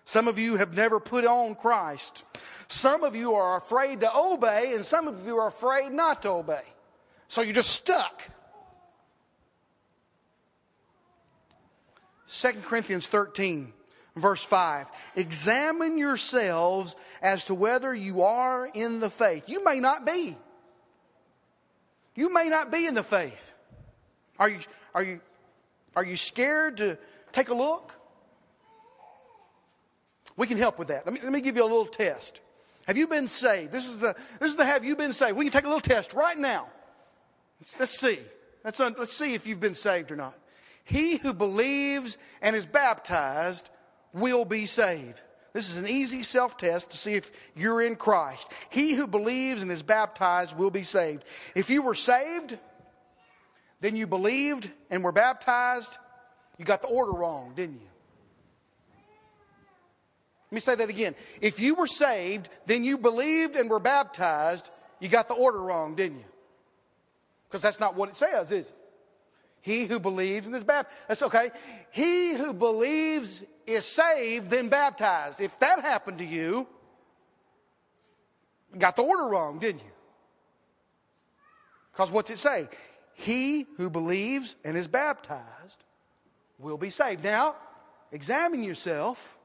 Some 0.09 0.27
of 0.27 0.39
you 0.39 0.57
have 0.57 0.75
never 0.75 1.01
put 1.01 1.27
on 1.27 1.55
Christ. 1.55 2.25
Some 2.69 3.05
of 3.05 3.15
you 3.15 3.35
are 3.35 3.59
afraid 3.59 4.01
to 4.01 4.11
obey, 4.17 4.73
and 4.73 4.83
some 4.83 5.07
of 5.07 5.27
you 5.27 5.37
are 5.37 5.49
afraid 5.49 5.93
not 5.93 6.23
to 6.23 6.31
obey. 6.31 6.63
So 7.29 7.43
you're 7.43 7.53
just 7.53 7.69
stuck. 7.69 8.23
2 12.31 12.53
Corinthians 12.63 13.09
13, 13.09 13.71
verse 14.17 14.43
5. 14.43 14.87
Examine 15.17 15.99
yourselves 15.99 16.97
as 17.21 17.45
to 17.45 17.55
whether 17.55 17.95
you 17.95 18.23
are 18.23 18.67
in 18.73 19.01
the 19.01 19.11
faith. 19.11 19.47
You 19.47 19.63
may 19.63 19.79
not 19.79 20.07
be. 20.07 20.39
You 22.15 22.33
may 22.33 22.49
not 22.49 22.73
be 22.73 22.87
in 22.87 22.95
the 22.95 23.03
faith. 23.03 23.53
Are 24.39 24.49
you, 24.49 24.61
are 24.95 25.03
you, 25.03 25.21
are 25.95 26.05
you 26.05 26.17
scared 26.17 26.79
to 26.79 26.97
take 27.31 27.51
a 27.51 27.55
look? 27.55 27.93
We 30.39 30.47
can 30.47 30.57
help 30.57 30.79
with 30.79 30.89
that. 30.89 31.05
Let 31.05 31.15
me, 31.15 31.21
let 31.23 31.33
me 31.33 31.41
give 31.41 31.57
you 31.57 31.63
a 31.63 31.65
little 31.65 31.85
test. 31.85 32.41
Have 32.87 32.97
you 32.97 33.09
been 33.09 33.27
saved? 33.27 33.73
This 33.73 33.87
is 33.87 33.99
the, 33.99 34.15
this 34.41 34.51
is 34.51 34.57
the 34.57 34.65
have 34.65 34.85
you 34.85 34.97
been 34.97 35.13
saved. 35.13 35.37
We 35.37 35.45
can 35.45 35.53
take 35.53 35.65
a 35.65 35.69
little 35.69 35.81
test 35.81 36.15
right 36.15 36.39
now. 36.39 36.69
Let's, 37.61 37.79
let's 37.81 38.01
see. 38.01 38.19
Let's, 38.65 38.79
let's 38.79 39.13
see 39.13 39.35
if 39.35 39.47
you've 39.47 39.61
been 39.61 39.75
saved 39.75 40.13
or 40.13 40.17
not. 40.17 40.39
He 40.85 41.17
who 41.19 41.35
believes 41.35 42.17
and 42.41 42.55
is 42.55 42.65
baptized 42.65 43.69
will 44.15 44.45
be 44.45 44.67
saved. 44.67 45.21
This 45.53 45.69
is 45.71 45.77
an 45.77 45.89
easy 45.89 46.23
self 46.23 46.57
test 46.57 46.91
to 46.91 46.97
see 46.97 47.15
if 47.15 47.33
you're 47.57 47.83
in 47.83 47.97
Christ. 47.97 48.53
He 48.71 48.95
who 48.95 49.09
believes 49.09 49.63
and 49.63 49.73
is 49.73 49.83
baptized 49.83 50.57
will 50.57 50.71
be 50.71 50.85
saved. 50.85 51.25
If 51.57 51.69
you 51.69 51.83
were 51.83 51.97
saved, 51.97 52.57
then 53.81 53.97
you 53.97 54.07
believed 54.07 54.71
and 54.89 55.03
were 55.03 55.13
baptized, 55.13 55.99
you 56.59 56.65
got 56.65 56.81
the 56.81 56.89
order 56.89 57.13
wrong, 57.13 57.55
didn't 57.57 57.81
you? 57.81 57.89
Let 60.51 60.55
me 60.55 60.61
say 60.61 60.75
that 60.77 60.89
again. 60.89 61.15
If 61.43 61.61
you 61.61 61.75
were 61.75 61.87
saved, 61.87 62.49
then 62.67 62.83
you 62.85 62.97
believed 62.97 63.57
and 63.57 63.69
were 63.69 63.79
baptized, 63.79 64.71
you 64.99 65.09
got 65.09 65.29
the 65.29 65.35
order 65.35 65.61
wrong, 65.61 65.95
didn't 65.95 66.19
you? 66.19 66.25
Because 67.49 67.63
that's 67.63 67.81
not 67.81 67.95
what 67.95 68.09
it 68.09 68.17
says, 68.17 68.51
is 68.51 68.69
it? 68.69 68.75
He 69.61 69.85
who 69.85 70.01
believes 70.01 70.47
and 70.47 70.55
is 70.55 70.65
baptized. 70.65 70.97
That's 71.09 71.23
okay. 71.23 71.51
He 71.91 72.33
who 72.35 72.55
believes 72.55 73.43
is 73.67 73.85
saved, 73.85 74.51
then 74.51 74.69
baptized. 74.69 75.41
If 75.41 75.59
that 75.61 75.81
happened 75.81 76.19
to 76.19 76.25
you, 76.25 76.67
got 78.79 78.97
the 78.97 79.03
order 79.03 79.29
wrong, 79.29 79.59
didn't 79.59 79.81
you? 79.81 79.91
Because 81.93 82.11
what's 82.11 82.31
it 82.31 82.39
say? 82.39 82.69
He 83.15 83.67
who 83.77 83.91
believes 83.91 84.57
and 84.65 84.77
is 84.77 84.87
baptized 84.87 85.85
will 86.59 86.79
be 86.79 86.91
saved. 86.91 87.25
Now, 87.25 87.57
examine 88.13 88.63
yourself. 88.63 89.38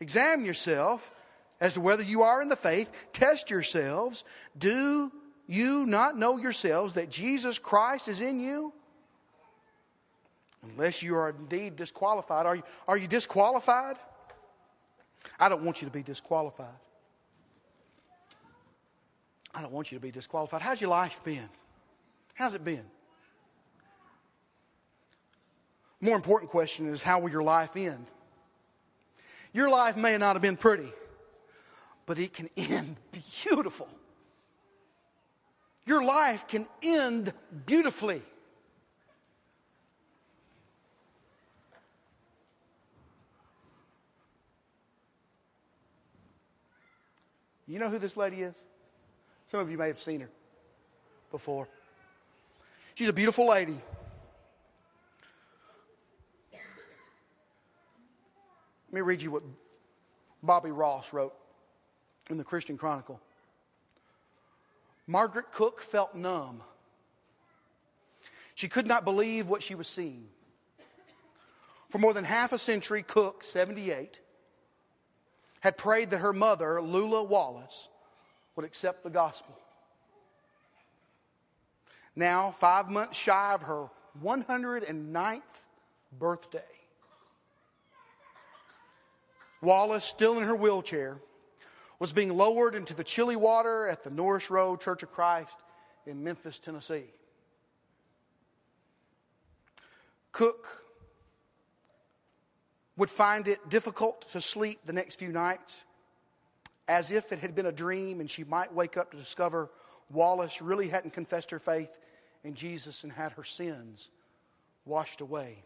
Examine 0.00 0.44
yourself 0.44 1.12
as 1.60 1.74
to 1.74 1.80
whether 1.80 2.02
you 2.02 2.22
are 2.22 2.42
in 2.42 2.48
the 2.48 2.56
faith. 2.56 3.08
Test 3.12 3.50
yourselves. 3.50 4.24
Do 4.56 5.10
you 5.46 5.86
not 5.86 6.16
know 6.16 6.36
yourselves 6.38 6.94
that 6.94 7.10
Jesus 7.10 7.58
Christ 7.58 8.08
is 8.08 8.20
in 8.20 8.40
you? 8.40 8.72
Unless 10.62 11.02
you 11.02 11.16
are 11.16 11.30
indeed 11.30 11.76
disqualified. 11.76 12.46
Are 12.46 12.56
you, 12.56 12.62
are 12.88 12.96
you 12.96 13.06
disqualified? 13.06 13.96
I 15.38 15.48
don't 15.48 15.62
want 15.62 15.82
you 15.82 15.86
to 15.86 15.92
be 15.92 16.02
disqualified. 16.02 16.68
I 19.54 19.62
don't 19.62 19.72
want 19.72 19.92
you 19.92 19.98
to 19.98 20.02
be 20.02 20.10
disqualified. 20.10 20.62
How's 20.62 20.80
your 20.80 20.90
life 20.90 21.22
been? 21.22 21.48
How's 22.34 22.54
it 22.54 22.64
been? 22.64 22.84
More 26.00 26.16
important 26.16 26.50
question 26.50 26.88
is 26.88 27.02
how 27.02 27.20
will 27.20 27.30
your 27.30 27.42
life 27.42 27.76
end? 27.76 28.06
Your 29.54 29.70
life 29.70 29.96
may 29.96 30.18
not 30.18 30.34
have 30.34 30.42
been 30.42 30.56
pretty, 30.56 30.92
but 32.06 32.18
it 32.18 32.32
can 32.32 32.50
end 32.56 32.96
beautiful. 33.42 33.88
Your 35.86 36.04
life 36.04 36.48
can 36.48 36.66
end 36.82 37.32
beautifully. 37.64 38.20
You 47.68 47.78
know 47.78 47.88
who 47.88 47.98
this 47.98 48.16
lady 48.16 48.42
is? 48.42 48.54
Some 49.46 49.60
of 49.60 49.70
you 49.70 49.78
may 49.78 49.86
have 49.86 49.98
seen 49.98 50.20
her 50.20 50.28
before. 51.30 51.68
She's 52.94 53.08
a 53.08 53.12
beautiful 53.12 53.48
lady. 53.48 53.78
Let 58.94 59.00
me 59.00 59.06
read 59.08 59.22
you 59.22 59.32
what 59.32 59.42
Bobby 60.40 60.70
Ross 60.70 61.12
wrote 61.12 61.34
in 62.30 62.36
the 62.36 62.44
Christian 62.44 62.76
Chronicle. 62.76 63.20
Margaret 65.08 65.50
Cook 65.50 65.80
felt 65.80 66.14
numb. 66.14 66.62
She 68.54 68.68
could 68.68 68.86
not 68.86 69.04
believe 69.04 69.48
what 69.48 69.64
she 69.64 69.74
was 69.74 69.88
seeing. 69.88 70.28
For 71.88 71.98
more 71.98 72.14
than 72.14 72.22
half 72.22 72.52
a 72.52 72.58
century, 72.58 73.02
Cook, 73.02 73.42
78, 73.42 74.20
had 75.58 75.76
prayed 75.76 76.10
that 76.10 76.18
her 76.18 76.32
mother, 76.32 76.80
Lula 76.80 77.24
Wallace, 77.24 77.88
would 78.54 78.64
accept 78.64 79.02
the 79.02 79.10
gospel. 79.10 79.58
Now, 82.14 82.52
five 82.52 82.88
months 82.88 83.18
shy 83.18 83.54
of 83.54 83.62
her 83.62 83.88
109th 84.22 85.40
birthday, 86.16 86.60
Wallace, 89.64 90.04
still 90.04 90.38
in 90.38 90.44
her 90.44 90.54
wheelchair, 90.54 91.18
was 91.98 92.12
being 92.12 92.36
lowered 92.36 92.74
into 92.74 92.94
the 92.94 93.04
chilly 93.04 93.36
water 93.36 93.88
at 93.88 94.04
the 94.04 94.10
Norris 94.10 94.50
Road 94.50 94.80
Church 94.80 95.02
of 95.02 95.10
Christ 95.10 95.58
in 96.06 96.22
Memphis, 96.22 96.58
Tennessee. 96.58 97.04
Cook 100.32 100.84
would 102.96 103.10
find 103.10 103.48
it 103.48 103.68
difficult 103.68 104.28
to 104.32 104.40
sleep 104.40 104.80
the 104.84 104.92
next 104.92 105.16
few 105.16 105.30
nights, 105.30 105.84
as 106.86 107.10
if 107.10 107.32
it 107.32 107.38
had 107.38 107.54
been 107.54 107.66
a 107.66 107.72
dream, 107.72 108.20
and 108.20 108.30
she 108.30 108.44
might 108.44 108.72
wake 108.72 108.96
up 108.96 109.10
to 109.10 109.16
discover 109.16 109.70
Wallace 110.10 110.60
really 110.60 110.88
hadn't 110.88 111.12
confessed 111.12 111.50
her 111.50 111.58
faith 111.58 111.98
in 112.42 112.54
Jesus 112.54 113.04
and 113.04 113.12
had 113.12 113.32
her 113.32 113.44
sins 113.44 114.10
washed 114.84 115.20
away. 115.20 115.64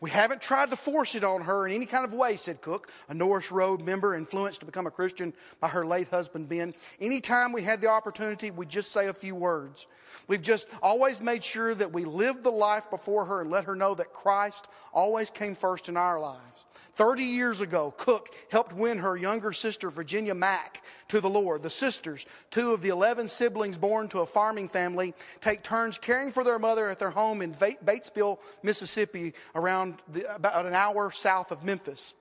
We 0.00 0.10
haven't 0.10 0.40
tried 0.40 0.70
to 0.70 0.76
force 0.76 1.16
it 1.16 1.24
on 1.24 1.42
her 1.42 1.66
in 1.66 1.74
any 1.74 1.86
kind 1.86 2.04
of 2.04 2.14
way, 2.14 2.36
said 2.36 2.60
Cook, 2.60 2.90
a 3.08 3.14
Norris 3.14 3.50
Road 3.50 3.82
member 3.82 4.14
influenced 4.14 4.60
to 4.60 4.66
become 4.66 4.86
a 4.86 4.92
Christian 4.92 5.34
by 5.60 5.68
her 5.68 5.84
late 5.84 6.08
husband, 6.08 6.48
Ben. 6.48 6.72
Anytime 7.00 7.52
we 7.52 7.62
had 7.62 7.80
the 7.80 7.88
opportunity, 7.88 8.52
we'd 8.52 8.68
just 8.68 8.92
say 8.92 9.08
a 9.08 9.12
few 9.12 9.34
words. 9.34 9.88
We've 10.28 10.42
just 10.42 10.68
always 10.82 11.20
made 11.20 11.42
sure 11.42 11.74
that 11.74 11.92
we 11.92 12.04
lived 12.04 12.44
the 12.44 12.50
life 12.50 12.88
before 12.90 13.24
her 13.24 13.40
and 13.40 13.50
let 13.50 13.64
her 13.64 13.74
know 13.74 13.94
that 13.96 14.12
Christ 14.12 14.68
always 14.92 15.30
came 15.30 15.56
first 15.56 15.88
in 15.88 15.96
our 15.96 16.20
lives. 16.20 16.66
30 16.98 17.22
years 17.22 17.60
ago, 17.60 17.94
Cook 17.96 18.34
helped 18.50 18.72
win 18.72 18.98
her 18.98 19.16
younger 19.16 19.52
sister, 19.52 19.88
Virginia 19.88 20.34
Mack, 20.34 20.82
to 21.06 21.20
the 21.20 21.30
Lord. 21.30 21.62
The 21.62 21.70
sisters, 21.70 22.26
two 22.50 22.72
of 22.72 22.82
the 22.82 22.88
11 22.88 23.28
siblings 23.28 23.78
born 23.78 24.08
to 24.08 24.18
a 24.18 24.26
farming 24.26 24.68
family, 24.68 25.14
take 25.40 25.62
turns 25.62 25.96
caring 25.96 26.32
for 26.32 26.42
their 26.42 26.58
mother 26.58 26.88
at 26.88 26.98
their 26.98 27.10
home 27.10 27.40
in 27.40 27.52
Batesville, 27.52 28.40
Mississippi, 28.64 29.34
around 29.54 30.02
the, 30.08 30.34
about 30.34 30.66
an 30.66 30.74
hour 30.74 31.12
south 31.12 31.52
of 31.52 31.62
Memphis. 31.62 32.16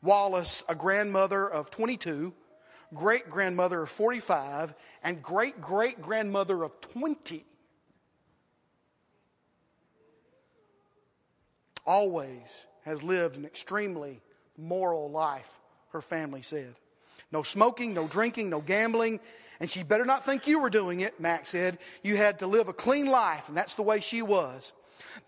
Wallace, 0.00 0.64
a 0.66 0.74
grandmother 0.74 1.46
of 1.46 1.70
22, 1.70 2.32
great 2.94 3.28
grandmother 3.28 3.82
of 3.82 3.90
45, 3.90 4.72
and 5.04 5.20
great 5.20 5.60
great 5.60 6.00
grandmother 6.00 6.62
of 6.62 6.80
20. 6.80 7.44
Always 11.84 12.66
has 12.86 13.02
lived 13.02 13.36
an 13.36 13.44
extremely 13.44 14.22
moral 14.56 15.10
life, 15.10 15.58
her 15.90 16.00
family 16.00 16.40
said. 16.40 16.74
No 17.32 17.42
smoking, 17.42 17.92
no 17.92 18.06
drinking, 18.06 18.48
no 18.48 18.60
gambling. 18.60 19.20
And 19.60 19.68
she 19.68 19.82
better 19.82 20.04
not 20.04 20.24
think 20.24 20.46
you 20.46 20.60
were 20.60 20.70
doing 20.70 21.00
it, 21.00 21.18
Mack 21.18 21.46
said. 21.46 21.78
You 22.02 22.16
had 22.16 22.38
to 22.38 22.46
live 22.46 22.68
a 22.68 22.72
clean 22.72 23.06
life, 23.06 23.48
and 23.48 23.56
that's 23.56 23.74
the 23.74 23.82
way 23.82 23.98
she 24.00 24.22
was. 24.22 24.72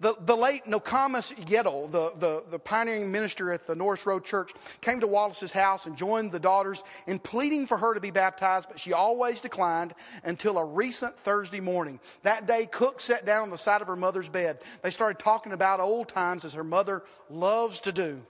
The, 0.00 0.14
the 0.20 0.36
late 0.36 0.66
Nokomis 0.66 1.32
Yedel, 1.32 1.90
the, 1.90 2.12
the, 2.18 2.44
the 2.50 2.58
pioneering 2.58 3.10
minister 3.10 3.50
at 3.50 3.66
the 3.66 3.74
Norris 3.74 4.06
Road 4.06 4.24
Church, 4.24 4.52
came 4.80 5.00
to 5.00 5.06
Wallace's 5.06 5.52
house 5.52 5.86
and 5.86 5.96
joined 5.96 6.32
the 6.32 6.40
daughters 6.40 6.84
in 7.06 7.18
pleading 7.18 7.66
for 7.66 7.76
her 7.78 7.94
to 7.94 8.00
be 8.00 8.10
baptized, 8.10 8.68
but 8.68 8.78
she 8.78 8.92
always 8.92 9.40
declined 9.40 9.94
until 10.24 10.58
a 10.58 10.64
recent 10.64 11.16
Thursday 11.18 11.60
morning. 11.60 12.00
That 12.22 12.46
day, 12.46 12.66
Cook 12.66 13.00
sat 13.00 13.26
down 13.26 13.42
on 13.42 13.50
the 13.50 13.58
side 13.58 13.80
of 13.80 13.88
her 13.88 13.96
mother's 13.96 14.28
bed. 14.28 14.58
They 14.82 14.90
started 14.90 15.18
talking 15.18 15.52
about 15.52 15.80
old 15.80 16.08
times 16.08 16.44
as 16.44 16.54
her 16.54 16.64
mother 16.64 17.02
loves 17.28 17.80
to 17.80 17.92
do. 17.92 18.22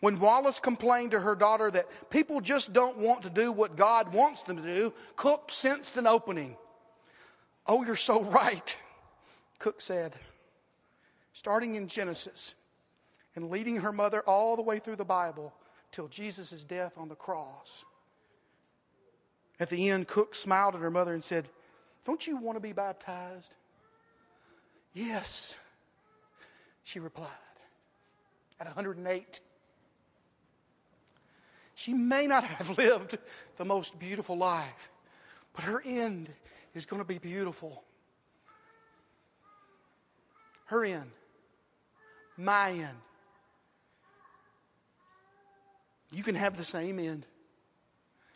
When 0.00 0.20
Wallace 0.20 0.60
complained 0.60 1.10
to 1.10 1.20
her 1.20 1.34
daughter 1.34 1.70
that 1.70 1.86
people 2.10 2.40
just 2.40 2.72
don't 2.72 2.98
want 2.98 3.24
to 3.24 3.30
do 3.30 3.50
what 3.50 3.76
God 3.76 4.12
wants 4.12 4.42
them 4.42 4.56
to 4.56 4.62
do, 4.62 4.92
Cook 5.16 5.50
sensed 5.50 5.96
an 5.96 6.06
opening. 6.06 6.56
Oh, 7.66 7.84
you're 7.84 7.96
so 7.96 8.22
right, 8.24 8.76
Cook 9.58 9.80
said 9.80 10.14
starting 11.38 11.76
in 11.76 11.86
Genesis 11.86 12.56
and 13.36 13.48
leading 13.48 13.76
her 13.76 13.92
mother 13.92 14.22
all 14.22 14.56
the 14.56 14.62
way 14.62 14.80
through 14.80 14.96
the 14.96 15.04
Bible 15.04 15.54
till 15.92 16.08
Jesus' 16.08 16.64
death 16.64 16.98
on 16.98 17.08
the 17.08 17.14
cross. 17.14 17.84
At 19.60 19.70
the 19.70 19.88
end, 19.88 20.08
Cook 20.08 20.34
smiled 20.34 20.74
at 20.74 20.80
her 20.80 20.90
mother 20.90 21.14
and 21.14 21.22
said, 21.22 21.48
Don't 22.04 22.26
you 22.26 22.36
want 22.38 22.56
to 22.56 22.60
be 22.60 22.72
baptized? 22.72 23.54
Yes, 24.94 25.56
she 26.82 26.98
replied. 26.98 27.28
At 28.58 28.66
108, 28.66 29.40
she 31.76 31.94
may 31.94 32.26
not 32.26 32.42
have 32.42 32.76
lived 32.78 33.16
the 33.58 33.64
most 33.64 33.96
beautiful 34.00 34.36
life, 34.36 34.90
but 35.54 35.64
her 35.64 35.80
end 35.84 36.30
is 36.74 36.84
going 36.84 37.00
to 37.00 37.06
be 37.06 37.18
beautiful. 37.18 37.84
Her 40.64 40.84
end 40.84 41.12
my 42.38 42.70
end. 42.70 42.96
You 46.10 46.22
can 46.22 46.34
have 46.36 46.56
the 46.56 46.64
same 46.64 46.98
end. 46.98 47.26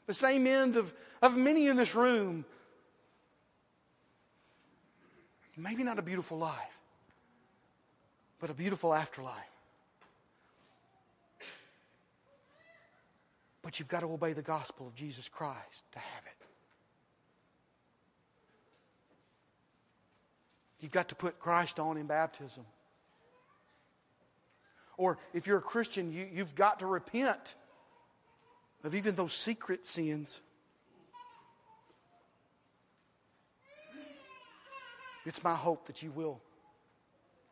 The 0.07 0.15
same 0.15 0.47
end 0.47 0.77
of, 0.77 0.93
of 1.23 1.37
many 1.37 1.69
in 1.69 1.77
this 1.77 1.95
room. 1.95 2.45
Maybe 5.57 5.85
not 5.85 5.99
a 5.99 6.03
beautiful 6.03 6.39
life, 6.39 6.79
but 8.41 8.51
a 8.51 8.55
beautiful 8.55 8.93
afterlife. 8.93 9.37
But 13.63 13.79
you've 13.79 13.89
got 13.89 14.01
to 14.01 14.13
obey 14.13 14.33
the 14.33 14.43
gospel 14.43 14.89
of 14.89 14.95
Jesus 14.95 15.29
Christ 15.29 15.85
to 15.93 15.99
have 15.99 16.23
it. 16.27 16.47
You've 20.81 20.91
got 20.91 21.09
to 21.11 21.15
put 21.15 21.39
Christ 21.39 21.79
on 21.79 21.97
in 21.97 22.07
baptism. 22.07 22.65
Or 24.97 25.19
if 25.33 25.47
you're 25.47 25.59
a 25.59 25.63
Christian, 25.63 26.13
you, 26.13 26.27
you've 26.33 26.55
got 26.55 26.81
to 26.81 26.87
repent 26.87 27.55
of 28.85 28.95
even 28.95 29.15
those 29.15 29.33
secret 29.33 29.87
sins. 29.87 30.41
It's 35.25 35.43
my 35.45 35.55
hope 35.55 35.87
that 35.87 36.03
you 36.03 36.11
will 36.11 36.41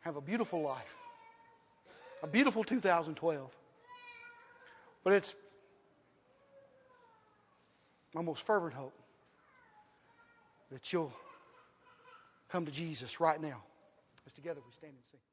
have 0.01 0.17
a 0.17 0.21
beautiful 0.21 0.61
life, 0.61 0.95
a 2.21 2.27
beautiful 2.27 2.63
2012. 2.63 3.49
But 5.03 5.13
it's 5.13 5.33
my 8.13 8.21
most 8.21 8.45
fervent 8.45 8.73
hope 8.73 8.93
that 10.71 10.91
you'll 10.91 11.13
come 12.49 12.65
to 12.65 12.71
Jesus 12.71 13.19
right 13.19 13.41
now 13.41 13.63
as 14.25 14.33
together 14.33 14.59
we 14.65 14.73
stand 14.73 14.93
and 14.93 15.05
sing. 15.11 15.30